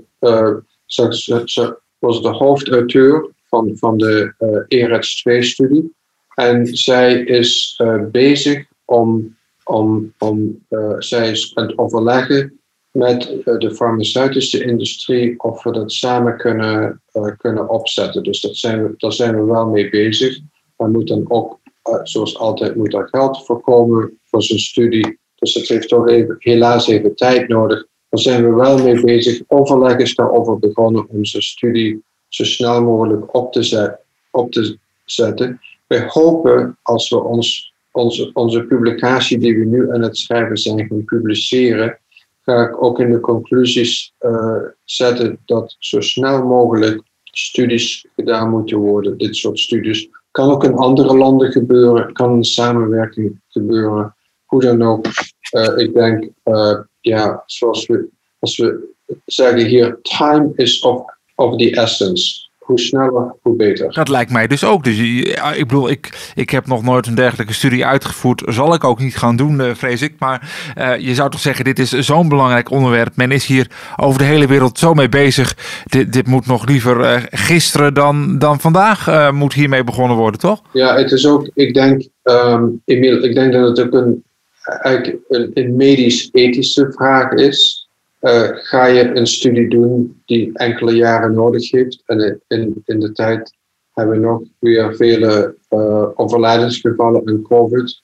ze, 0.87 1.77
was 1.99 2.21
de 2.21 2.29
hoofdauteur 2.29 3.29
van, 3.47 3.77
van 3.77 3.97
de 3.97 4.33
uh, 4.39 4.81
ERETS 4.81 5.25
2-studie. 5.29 5.93
En 6.35 6.65
zij 6.65 7.19
is 7.19 7.79
uh, 7.83 8.03
bezig 8.11 8.65
om, 8.85 9.37
om, 9.63 10.13
om 10.17 10.65
uh, 10.69 10.95
zij 10.99 11.31
is 11.31 11.51
aan 11.55 11.67
het 11.67 11.77
overleggen 11.77 12.59
met 12.91 13.21
de 13.43 13.71
farmaceutische 13.75 14.63
industrie 14.63 15.39
of 15.39 15.63
we 15.63 15.71
dat 15.71 15.91
samen 15.91 16.37
kunnen, 16.37 17.01
kunnen 17.37 17.69
opzetten. 17.69 18.23
Dus 18.23 18.41
dat 18.41 18.55
zijn 18.55 18.83
we, 18.83 18.93
daar 18.97 19.13
zijn 19.13 19.35
we 19.35 19.51
wel 19.51 19.67
mee 19.67 19.89
bezig. 19.89 20.39
Maar 20.77 20.89
moet 20.89 21.07
dan 21.07 21.25
ook, 21.27 21.59
zoals 22.03 22.37
altijd, 22.37 22.75
moet 22.75 22.97
geld 23.09 23.45
voorkomen 23.45 24.19
voor 24.23 24.43
zo'n 24.43 24.57
studie. 24.57 25.19
Dus 25.35 25.53
het 25.53 25.67
heeft 25.67 25.87
toch 25.87 26.07
even, 26.07 26.35
helaas 26.39 26.87
even 26.87 27.15
tijd 27.15 27.47
nodig. 27.47 27.85
Daar 28.09 28.19
zijn 28.19 28.43
we 28.43 28.55
wel 28.55 28.83
mee 28.83 29.01
bezig. 29.01 29.41
Overleg 29.47 29.97
is 29.97 30.15
daarover 30.15 30.59
begonnen 30.59 31.09
om 31.09 31.25
zijn 31.25 31.43
studie 31.43 32.03
zo 32.27 32.43
snel 32.43 32.83
mogelijk 32.83 33.35
op 33.35 33.51
te, 33.51 33.97
op 34.31 34.51
te 34.51 34.77
zetten. 35.05 35.61
Wij 35.87 36.05
hopen 36.07 36.77
als 36.81 37.09
we 37.09 37.23
ons, 37.23 37.73
onze, 37.91 38.29
onze 38.33 38.63
publicatie 38.63 39.37
die 39.37 39.57
we 39.59 39.65
nu 39.65 39.91
aan 39.91 40.01
het 40.01 40.17
schrijven 40.17 40.57
zijn 40.57 40.87
gaan 40.87 41.05
publiceren, 41.05 41.99
ga 42.41 42.63
ik 42.63 42.83
ook 42.83 42.99
in 42.99 43.11
de 43.11 43.19
conclusies 43.19 44.13
uh, 44.19 44.57
zetten 44.83 45.39
dat 45.45 45.75
zo 45.79 46.01
snel 46.01 46.45
mogelijk 46.45 47.01
studies 47.23 48.05
gedaan 48.15 48.49
moeten 48.49 48.77
worden. 48.77 49.17
Dit 49.17 49.35
soort 49.35 49.59
studies 49.59 50.09
kan 50.35 50.51
ook 50.51 50.63
in 50.63 50.75
andere 50.75 51.17
landen 51.17 51.51
gebeuren, 51.51 52.13
kan 52.13 52.35
in 52.35 52.43
samenwerking 52.43 53.41
gebeuren. 53.47 54.15
Hoe 54.45 54.61
dan 54.61 54.81
ook, 54.81 55.05
uh, 55.51 55.77
ik 55.77 55.93
denk 55.93 56.29
uh, 56.43 56.79
ja, 56.99 57.43
zoals 57.45 57.85
we, 57.85 58.09
als 58.39 58.57
we 58.57 58.93
zeggen 59.25 59.65
hier, 59.65 59.99
time 60.01 60.51
is 60.55 60.81
of, 60.81 61.03
of 61.35 61.57
the 61.57 61.71
essence. 61.71 62.44
Hoe 62.65 62.79
sneller, 62.79 63.35
hoe 63.41 63.55
beter. 63.55 63.93
Dat 63.93 64.09
lijkt 64.09 64.31
mij 64.31 64.47
dus 64.47 64.63
ook. 64.63 64.83
Dus 64.83 64.97
ik 64.97 65.67
bedoel, 65.67 65.89
ik, 65.89 66.31
ik 66.35 66.49
heb 66.49 66.67
nog 66.67 66.83
nooit 66.83 67.07
een 67.07 67.15
dergelijke 67.15 67.53
studie 67.53 67.85
uitgevoerd. 67.85 68.43
Zal 68.45 68.73
ik 68.73 68.83
ook 68.83 68.99
niet 68.99 69.17
gaan 69.17 69.35
doen, 69.35 69.59
uh, 69.59 69.73
vrees 69.73 70.01
ik. 70.01 70.13
Maar 70.19 70.51
uh, 70.77 70.97
je 70.97 71.13
zou 71.13 71.29
toch 71.29 71.39
zeggen, 71.39 71.65
dit 71.65 71.79
is 71.79 71.89
zo'n 71.89 72.29
belangrijk 72.29 72.71
onderwerp. 72.71 73.15
Men 73.15 73.31
is 73.31 73.45
hier 73.45 73.67
over 73.95 74.19
de 74.19 74.25
hele 74.25 74.47
wereld 74.47 74.79
zo 74.79 74.93
mee 74.93 75.09
bezig. 75.09 75.57
Dit, 75.85 76.13
dit 76.13 76.27
moet 76.27 76.45
nog 76.45 76.67
liever 76.67 76.99
uh, 76.99 77.21
gisteren 77.29 77.93
dan, 77.93 78.37
dan 78.39 78.59
vandaag 78.59 79.31
moet 79.31 79.53
hiermee 79.53 79.83
begonnen 79.83 80.17
worden, 80.17 80.39
toch? 80.39 80.61
Ja, 80.73 80.95
het 80.95 81.11
is 81.11 81.27
ook, 81.27 81.49
ik 81.53 81.73
denk, 81.73 82.07
um, 82.23 82.81
Emiel, 82.85 83.23
ik 83.23 83.35
denk 83.35 83.53
dat 83.53 83.67
het 83.67 83.85
ook 83.85 83.93
een 83.93 84.23
eigenlijk 84.65 85.17
een, 85.29 85.51
een 85.53 85.75
medisch-ethische 85.75 86.91
vraag 86.91 87.31
is. 87.31 87.84
Uh, 88.25 88.49
ga 88.53 88.85
je 88.85 89.15
een 89.15 89.27
studie 89.27 89.69
doen 89.69 90.21
die 90.25 90.57
enkele 90.57 90.95
jaren 90.95 91.33
nodig 91.33 91.71
heeft? 91.71 92.03
En 92.05 92.41
in, 92.47 92.81
in 92.85 92.99
de 92.99 93.11
tijd 93.11 93.53
hebben 93.93 94.19
we 94.19 94.25
nog 94.25 94.41
weer 94.59 94.95
vele 94.95 95.55
uh, 95.69 96.07
overlijdensgevallen 96.15 97.27
aan 97.27 97.41
COVID. 97.41 98.01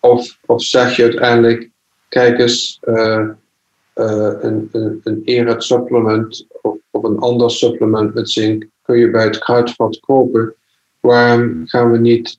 Of, 0.00 0.38
of 0.46 0.62
zeg 0.62 0.96
je 0.96 1.02
uiteindelijk, 1.02 1.70
kijk 2.08 2.38
eens, 2.38 2.80
uh, 2.84 3.28
een, 3.94 4.68
een, 4.72 5.22
een 5.24 5.62
supplement 5.62 6.46
of, 6.62 6.76
of 6.90 7.02
een 7.02 7.18
ander 7.18 7.50
supplement 7.50 8.14
met 8.14 8.30
zink 8.30 8.66
kun 8.82 8.98
je 8.98 9.10
bij 9.10 9.24
het 9.24 9.38
kruidvat 9.38 10.00
kopen. 10.00 10.54
Waarom 11.00 11.62
gaan 11.66 11.90
we 11.90 11.98
niet 11.98 12.38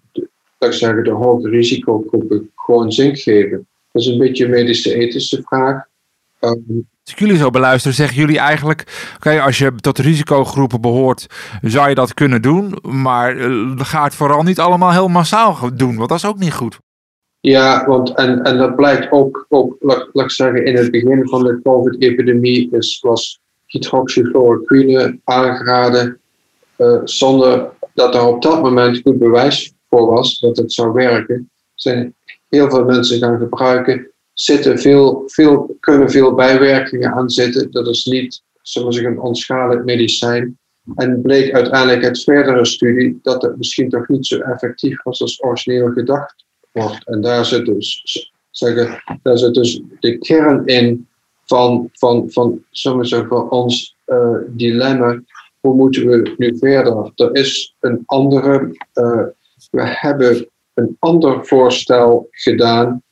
zeggen, 0.60 1.04
de 1.04 1.12
hoge 1.12 1.50
risicogroepen 1.50 2.52
gewoon 2.56 2.92
zink 2.92 3.18
geven? 3.18 3.68
Dat 3.92 4.02
is 4.02 4.08
een 4.08 4.18
beetje 4.18 4.44
een 4.44 4.52
medische 4.52 4.94
ethische 4.94 5.42
vraag. 5.42 5.86
Um, 6.40 6.88
als 7.06 7.14
ik 7.14 7.20
jullie 7.20 7.38
zo 7.38 7.50
beluister, 7.50 7.94
zeggen 7.94 8.18
jullie 8.18 8.40
eigenlijk: 8.40 9.12
oké, 9.16 9.42
als 9.42 9.58
je 9.58 9.76
tot 9.76 9.98
risicogroepen 9.98 10.82
behoort, 10.82 11.26
zou 11.62 11.90
je 11.90 11.96
dat 11.96 12.14
kunnen 12.14 12.42
doen. 12.42 12.78
Maar 12.82 13.36
uh, 13.36 13.72
ga 13.80 14.04
het 14.04 14.16
vooral 14.16 14.44
niet 14.44 14.60
allemaal 14.60 14.92
heel 14.92 15.08
massaal 15.08 15.58
doen, 15.74 15.96
want 15.96 16.10
dat 16.10 16.18
is 16.18 16.26
ook 16.26 16.40
niet 16.40 16.54
goed. 16.54 16.80
Ja, 17.40 17.86
want 17.86 18.14
en, 18.14 18.44
en 18.44 18.58
dat 18.58 18.76
blijkt 18.76 19.12
ook, 19.12 19.46
ook 19.50 19.76
laat, 19.80 20.10
ik 20.14 20.32
zeggen, 20.32 20.66
in 20.66 20.76
het 20.76 20.92
begin 20.92 21.28
van 21.28 21.44
de 21.44 21.60
COVID-epidemie 21.64 22.70
was 23.02 23.40
hydroxychloroquine 23.66 25.20
aangeraden, 25.24 26.20
uh, 26.78 26.98
zonder 27.04 27.70
dat 27.94 28.16
er 28.16 28.26
op 28.26 28.42
dat 28.42 28.62
moment 28.62 29.02
goed 29.04 29.20
bewijs 29.20 29.74
voor 29.90 30.14
was 30.14 30.40
dat 30.40 30.58
het 30.58 30.74
zou 30.74 30.94
werken. 30.94 31.50
Zijn 31.76 32.16
heel 32.50 32.70
veel 32.70 32.86
mensen 32.86 33.20
gaan 33.20 33.38
gebruiken, 33.38 34.12
zitten 34.36 34.80
veel, 34.80 35.24
veel, 35.26 35.78
kunnen 35.80 36.10
veel 36.10 36.34
bijwerkingen 36.34 37.14
aan 37.14 37.30
zitten. 37.30 37.72
Dat 37.72 37.88
is 37.88 38.06
niet, 38.06 38.42
zullen 38.62 38.94
we 38.94 39.06
een 39.06 39.20
onschadelijk 39.20 39.86
medicijn. 39.86 40.58
En 40.96 41.22
bleek 41.22 41.54
uiteindelijk 41.54 42.04
uit 42.04 42.24
verdere 42.24 42.66
studie 42.66 43.20
dat 43.22 43.42
het 43.42 43.58
misschien 43.58 43.90
toch 43.90 44.08
niet 44.08 44.26
zo 44.26 44.40
effectief 44.40 45.04
was 45.04 45.22
als 45.22 45.44
origineel 45.44 45.92
gedacht 45.92 46.46
wordt. 46.72 47.08
En 47.08 47.22
daar 47.22 47.46
zit 47.46 47.66
dus, 47.66 48.04
zeggen, 48.52 49.04
daar 49.22 49.38
zit 49.38 49.54
dus 49.54 49.82
de 50.00 50.18
kern 50.18 50.66
in 50.66 51.08
van, 51.46 51.90
van, 51.94 52.32
van, 52.32 52.64
ons 53.50 53.96
uh, 54.08 54.38
dilemma. 54.48 55.22
Hoe 55.60 55.76
moeten 55.76 56.08
we 56.08 56.34
nu 56.38 56.58
verder? 56.58 57.12
Er 57.16 57.36
is 57.36 57.76
een 57.80 58.04
andere, 58.06 58.78
uh, 58.94 59.24
we 59.72 59.82
hebben 59.84 60.50
een 60.74 60.96
ander 61.00 61.46
voorstel 61.46 62.28
gedaan 62.32 63.04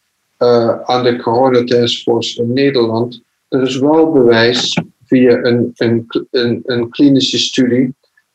uh, 0.44 0.82
aan 0.82 1.04
de 1.04 1.16
Corona 1.16 1.64
Taskforce 1.64 2.42
in 2.42 2.54
Nederland. 2.54 3.22
Er 3.48 3.62
is 3.62 3.78
wel 3.78 4.12
bewijs 4.12 4.82
via 5.06 5.44
een, 5.44 5.72
een, 5.76 6.06
een, 6.32 6.62
een 6.66 6.90
klinische 6.90 7.38
studie 7.38 7.94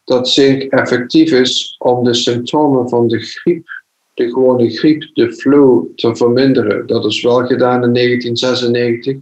dat 0.09 0.29
zink 0.29 0.63
effectief 0.63 1.33
is 1.33 1.77
om 1.79 2.05
de 2.05 2.15
symptomen 2.15 2.89
van 2.89 3.09
de 3.09 3.21
griep, 3.21 3.67
de 4.15 4.29
gewone 4.29 4.71
griep, 4.71 5.11
de 5.15 5.33
flu, 5.33 5.93
te 5.95 6.17
verminderen. 6.17 6.87
Dat 6.87 7.05
is 7.05 7.23
wel 7.23 7.47
gedaan 7.47 7.85
in 7.85 7.93
1996 7.93 9.17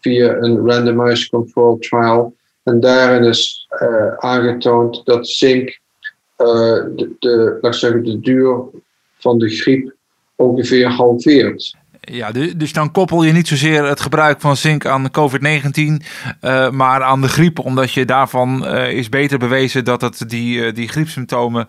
via 0.00 0.36
een 0.36 0.66
randomized 0.66 1.28
control 1.28 1.78
trial. 1.78 2.34
En 2.62 2.80
daarin 2.80 3.24
is 3.24 3.68
uh, 3.82 4.14
aangetoond 4.16 5.04
dat 5.04 5.28
zink 5.28 5.80
uh, 6.38 6.46
de, 6.96 7.14
de, 7.18 7.58
zeggen, 7.70 8.04
de 8.04 8.20
duur 8.20 8.64
van 9.18 9.38
de 9.38 9.48
griep 9.48 9.94
ongeveer 10.36 10.86
halveert. 10.88 11.76
Ja, 12.04 12.32
dus 12.56 12.72
dan 12.72 12.92
koppel 12.92 13.22
je 13.22 13.32
niet 13.32 13.48
zozeer 13.48 13.84
het 13.84 14.00
gebruik 14.00 14.40
van 14.40 14.56
zink 14.56 14.86
aan 14.86 15.10
COVID-19, 15.10 16.06
uh, 16.42 16.70
maar 16.70 17.02
aan 17.02 17.20
de 17.20 17.28
griep, 17.28 17.58
omdat 17.58 17.92
je 17.92 18.04
daarvan 18.04 18.64
uh, 18.64 18.92
is 18.92 19.08
beter 19.08 19.38
bewezen 19.38 19.84
dat 19.84 20.00
het 20.00 20.24
die, 20.26 20.58
uh, 20.58 20.74
die 20.74 20.88
griepsymptomen 20.88 21.68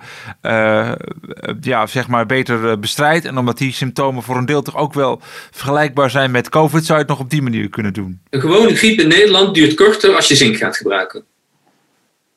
ja, 1.62 1.88
zeg 1.88 2.08
maar 2.08 2.26
beter 2.26 2.80
bestrijdt. 2.80 3.26
En 3.26 3.38
omdat 3.38 3.58
die 3.58 3.74
symptomen 3.74 4.24
voor 4.24 4.38
een 4.38 4.46
deel 4.46 4.62
toch 4.62 4.78
ook 4.78 4.94
wel 4.94 5.22
vergelijkbaar 5.52 6.10
zijn 6.10 6.32
met 6.32 6.50
COVID, 6.50 6.86
zou 6.86 7.00
je 7.00 7.06
het 7.06 7.14
nog 7.14 7.20
op 7.20 7.30
die 7.30 7.42
manier 7.42 7.70
kunnen 7.70 7.94
doen. 7.94 8.22
Een 8.30 8.42
gewone 8.42 8.76
griep 8.76 9.00
in 9.00 9.08
Nederland 9.08 9.56
duurt 9.56 9.74
korter 9.74 10.16
als 10.16 10.28
je 10.28 10.36
zink 10.36 10.58
gaat 10.58 10.78
gebruiken. 10.78 11.24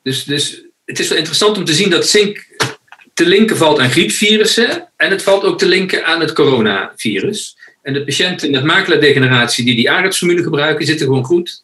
Dus, 0.03 0.23
dus 0.23 0.63
het 0.85 0.99
is 0.99 1.07
wel 1.07 1.17
interessant 1.17 1.57
om 1.57 1.65
te 1.65 1.73
zien 1.73 1.89
dat 1.89 2.07
zink 2.07 2.47
te 3.13 3.25
linken 3.25 3.57
valt 3.57 3.79
aan 3.79 3.89
griepvirussen 3.89 4.89
en 4.95 5.11
het 5.11 5.23
valt 5.23 5.43
ook 5.43 5.57
te 5.57 5.67
linken 5.67 6.05
aan 6.05 6.19
het 6.19 6.33
coronavirus. 6.33 7.57
En 7.89 7.95
de 7.95 8.03
patiënten 8.03 8.51
met 8.51 8.63
maculadegeneratie 8.63 9.65
die 9.65 9.75
die 9.75 9.89
aardappelsformule 9.89 10.43
gebruiken, 10.43 10.85
zitten 10.85 11.05
gewoon 11.05 11.23
goed. 11.23 11.63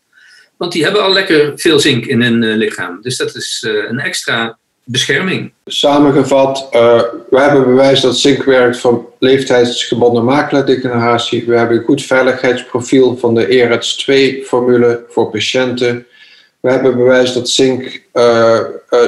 Want 0.58 0.72
die 0.72 0.84
hebben 0.84 1.04
al 1.04 1.14
lekker 1.14 1.54
veel 1.56 1.80
zink 1.80 2.06
in 2.06 2.22
hun 2.22 2.42
uh, 2.42 2.56
lichaam. 2.56 3.02
Dus 3.02 3.18
dat 3.18 3.36
is 3.36 3.66
uh, 3.68 3.90
een 3.90 4.00
extra 4.00 4.58
bescherming. 4.84 5.54
Samengevat, 5.66 6.68
uh, 6.72 7.02
we 7.30 7.40
hebben 7.40 7.64
bewijs 7.64 8.02
dat 8.02 8.18
zink 8.18 8.44
werkt 8.44 8.80
voor 8.80 9.14
leeftijdsgebonden 9.20 10.24
makelaardegeneratie. 10.24 11.46
We 11.46 11.58
hebben 11.58 11.78
een 11.78 11.84
goed 11.84 12.04
veiligheidsprofiel 12.04 13.18
van 13.18 13.36
de 13.36 13.48
ERETS 13.48 14.08
2-formule 14.12 15.04
voor 15.10 15.30
patiënten. 15.30 16.06
We 16.60 16.72
hebben 16.72 16.98
bewijs 16.98 17.34
dat 17.34 17.50
zink 17.50 18.02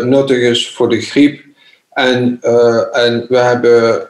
nuttig 0.03 0.37
is 0.37 0.69
voor 0.69 0.89
de 0.89 1.01
griep. 1.01 1.41
En, 1.91 2.39
en 2.91 3.25
we 3.29 3.37
hebben, 3.37 4.07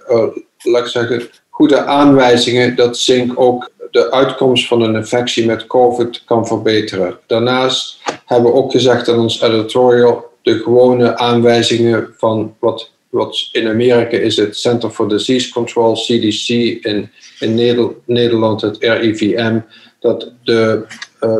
laat 0.64 0.86
ik 0.86 0.92
zeggen, 0.92 1.30
goede 1.58 1.86
aanwijzingen 1.86 2.76
dat 2.76 2.98
zink 2.98 3.40
ook 3.40 3.72
de 3.92 4.12
uitkomst 4.12 4.68
van 4.68 4.82
een 4.82 4.96
infectie 4.96 5.46
met 5.46 5.68
COVID 5.68 6.24
kan 6.26 6.48
verbeteren. 6.48 7.20
Daarnaast 7.28 8.00
hebben 8.26 8.52
we 8.52 8.58
ook 8.58 8.72
gezegd 8.72 9.08
in 9.08 9.16
ons 9.16 9.42
editorial 9.42 10.26
de 10.42 10.60
gewone 10.60 11.18
aanwijzingen 11.18 12.14
van 12.18 12.56
wat, 12.60 12.92
wat 13.10 13.50
in 13.52 13.68
Amerika 13.68 14.18
is 14.18 14.38
het 14.38 14.58
Center 14.58 14.90
for 14.90 15.10
Disease 15.10 15.52
Control, 15.52 15.94
CDC, 15.94 16.48
in, 16.82 17.10
in 17.40 17.54
Nederland 18.06 18.62
het 18.62 18.78
RIVM, 18.80 19.60
dat 20.00 20.32
de, 20.44 20.86
uh, 21.22 21.38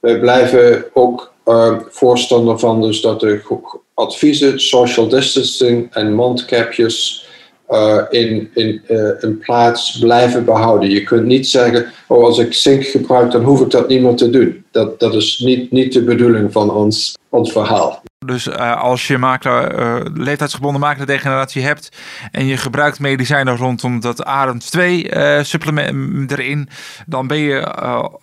wij 0.00 0.18
blijven 0.18 0.84
ook 0.92 1.32
uh, 1.46 1.78
voorstander 1.88 2.58
van 2.58 2.80
dus 2.80 3.00
dat 3.00 3.20
de 3.20 3.58
adviezen, 3.94 4.60
social 4.60 5.08
distancing 5.08 5.94
en 5.94 6.14
mondkapjes 6.14 7.28
uh, 7.70 8.02
in, 8.10 8.50
in, 8.54 8.82
in 9.20 9.38
plaats 9.38 9.98
blijven 9.98 10.44
behouden. 10.44 10.90
Je 10.90 11.02
kunt 11.02 11.26
niet 11.26 11.48
zeggen, 11.48 11.86
oh, 12.06 12.24
als 12.24 12.38
ik 12.38 12.54
zink 12.54 12.84
gebruik, 12.84 13.30
dan 13.30 13.42
hoef 13.42 13.60
ik 13.60 13.70
dat 13.70 13.88
niet 13.88 14.02
meer 14.02 14.14
te 14.14 14.30
doen. 14.30 14.64
Dat, 14.70 15.00
dat 15.00 15.14
is 15.14 15.38
niet, 15.38 15.70
niet 15.70 15.92
de 15.92 16.02
bedoeling 16.02 16.52
van 16.52 16.70
ons, 16.70 17.18
ons 17.28 17.52
verhaal. 17.52 18.02
Dus 18.26 18.46
uh, 18.46 18.82
als 18.82 19.06
je 19.06 19.18
makelaar, 19.18 20.02
leeftijdsgebonden 20.14 20.80
makelaardegeneratie 20.80 21.62
hebt 21.62 21.96
en 22.30 22.46
je 22.46 22.56
gebruikt 22.56 23.00
medicijnen 23.00 23.56
rondom 23.56 24.00
dat 24.00 24.24
AREM2 24.26 24.80
uh, 24.80 25.42
supplement 25.42 26.30
erin, 26.32 26.68
dan 27.06 27.26
ben 27.26 27.38
je 27.38 27.74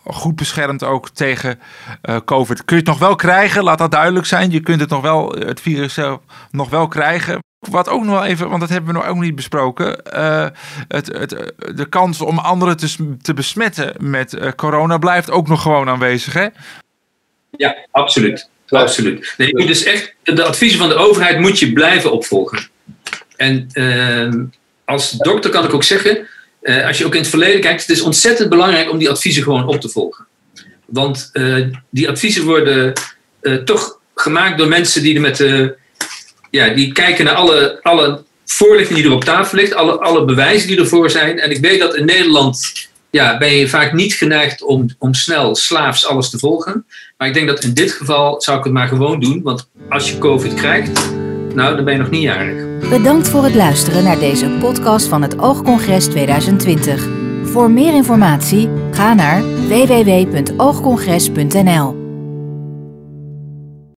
goed 0.04 0.36
beschermd 0.36 0.84
ook 0.84 1.10
tegen 1.10 1.60
COVID. 2.26 2.66
Kun 2.66 2.76
je 2.76 2.82
het 2.82 2.92
nog 2.92 3.00
wel 3.00 3.16
krijgen, 3.16 3.64
laat 3.64 3.78
dat 3.78 3.92
duidelijk 3.92 4.26
zijn. 4.26 4.52
Je 4.52 4.60
kunt 4.60 4.80
het 4.80 4.90
nog 4.90 5.02
wel, 5.02 5.32
het 5.32 5.62
virus 5.62 6.00
nog 6.52 6.70
wel 6.70 6.88
krijgen. 6.88 7.40
Wat 7.70 7.90
ook 7.90 8.04
nog 8.04 8.14
wel 8.14 8.26
even, 8.26 8.50
want 8.50 8.62
dat 8.62 8.70
hebben 8.70 8.94
we 8.94 9.00
nog 9.00 9.08
ook 9.08 9.20
niet 9.20 9.36
besproken. 9.36 10.02
Uh, 10.14 10.48
het, 10.88 11.08
het, 11.08 11.54
de 11.76 11.86
kans 11.90 12.22
om 12.22 12.40
anderen 12.40 12.78
te, 12.78 13.18
te 13.22 13.34
besmetten 13.34 13.94
met 14.00 14.34
uh, 14.34 14.52
corona 14.56 14.98
blijft 14.98 15.32
ook 15.32 15.48
nog 15.48 15.62
gewoon 15.62 15.90
aanwezig, 15.90 16.34
hè? 16.34 16.48
Ja, 17.58 17.76
absoluut. 17.92 18.50
Absoluut. 18.68 19.34
Nee, 19.38 19.52
dus 19.52 19.84
echt, 19.84 20.16
de 20.24 20.44
adviezen 20.44 20.80
van 20.80 20.90
de 20.90 20.96
overheid 20.96 21.40
moet 21.40 21.60
je 21.60 21.74
blijven 21.74 22.12
opvolgen. 22.12 22.70
En 23.36 23.68
uh, 23.74 24.34
als 24.86 25.12
dokter 25.12 25.52
kan 25.52 25.66
ik 25.66 25.74
ook 25.74 25.84
zeggen, 25.84 26.28
als 26.86 26.98
je 26.98 27.06
ook 27.06 27.14
in 27.14 27.22
het 27.22 27.30
verleden 27.30 27.62
kijkt, 27.62 27.82
het 27.82 27.90
is 27.90 28.02
ontzettend 28.02 28.50
belangrijk 28.50 28.92
om 28.92 28.98
die 28.98 29.10
adviezen 29.10 29.44
gewoon 29.44 29.68
op 29.68 29.82
te 29.82 29.90
volgen. 29.90 30.26
Want 30.86 31.32
die 31.90 32.10
adviezen 32.10 32.46
worden 32.46 32.94
toch 33.66 34.00
gemaakt 34.16 34.58
door 34.58 34.68
mensen 34.68 35.02
die 35.02 35.16
er 35.16 35.22
met 35.22 35.38
de 35.38 35.78
ja, 36.58 36.74
die 36.74 36.92
kijken 36.92 37.26
naar 37.26 37.34
alle, 37.34 37.80
alle 37.82 38.24
voorlichting 38.46 39.00
die 39.00 39.08
er 39.08 39.14
op 39.14 39.24
tafel 39.24 39.58
ligt, 39.58 39.74
alle, 39.74 40.00
alle 40.00 40.26
bewijzen 40.26 40.68
die 40.68 40.80
ervoor 40.80 41.10
zijn. 41.10 41.40
En 41.40 41.52
ik 41.52 41.58
weet 41.58 41.80
dat 41.80 41.96
in 41.96 42.06
Nederland 42.06 42.88
ja, 43.10 43.38
ben 43.38 43.54
je 43.54 43.70
vaak 43.70 43.94
niet 43.94 44.14
geneigd 44.14 44.64
om, 44.64 44.86
om 44.98 45.14
snel 45.14 45.56
slaafs 45.56 46.06
alles 46.06 46.30
te 46.30 46.40
volgen. 46.40 46.86
Maar 47.18 47.28
ik 47.28 47.34
denk 47.34 47.48
dat 47.48 47.64
in 47.64 47.74
dit 47.74 47.92
geval 47.92 48.42
zou 48.42 48.58
ik 48.58 48.64
het 48.64 48.74
maar 48.74 48.88
gewoon 48.88 49.20
doen. 49.20 49.42
Want 49.44 49.70
als 49.90 50.12
je 50.12 50.18
COVID 50.18 50.54
krijgt, 50.54 51.12
nou, 51.54 51.76
dan 51.76 51.86
ben 51.86 51.94
je 51.94 52.00
nog 52.00 52.10
niet 52.10 52.22
jarig. 52.22 52.90
Bedankt 52.90 53.30
voor 53.30 53.44
het 53.44 53.56
luisteren 53.56 54.04
naar 54.04 54.20
deze 54.20 54.50
podcast 54.60 55.08
van 55.08 55.22
het 55.22 55.40
Oogcongres 55.40 56.06
2020. 56.06 57.08
Voor 57.44 57.72
meer 57.72 57.94
informatie 57.94 58.70
ga 58.92 59.14
naar 59.14 59.44
www.oogcongres.nl. 59.68 62.07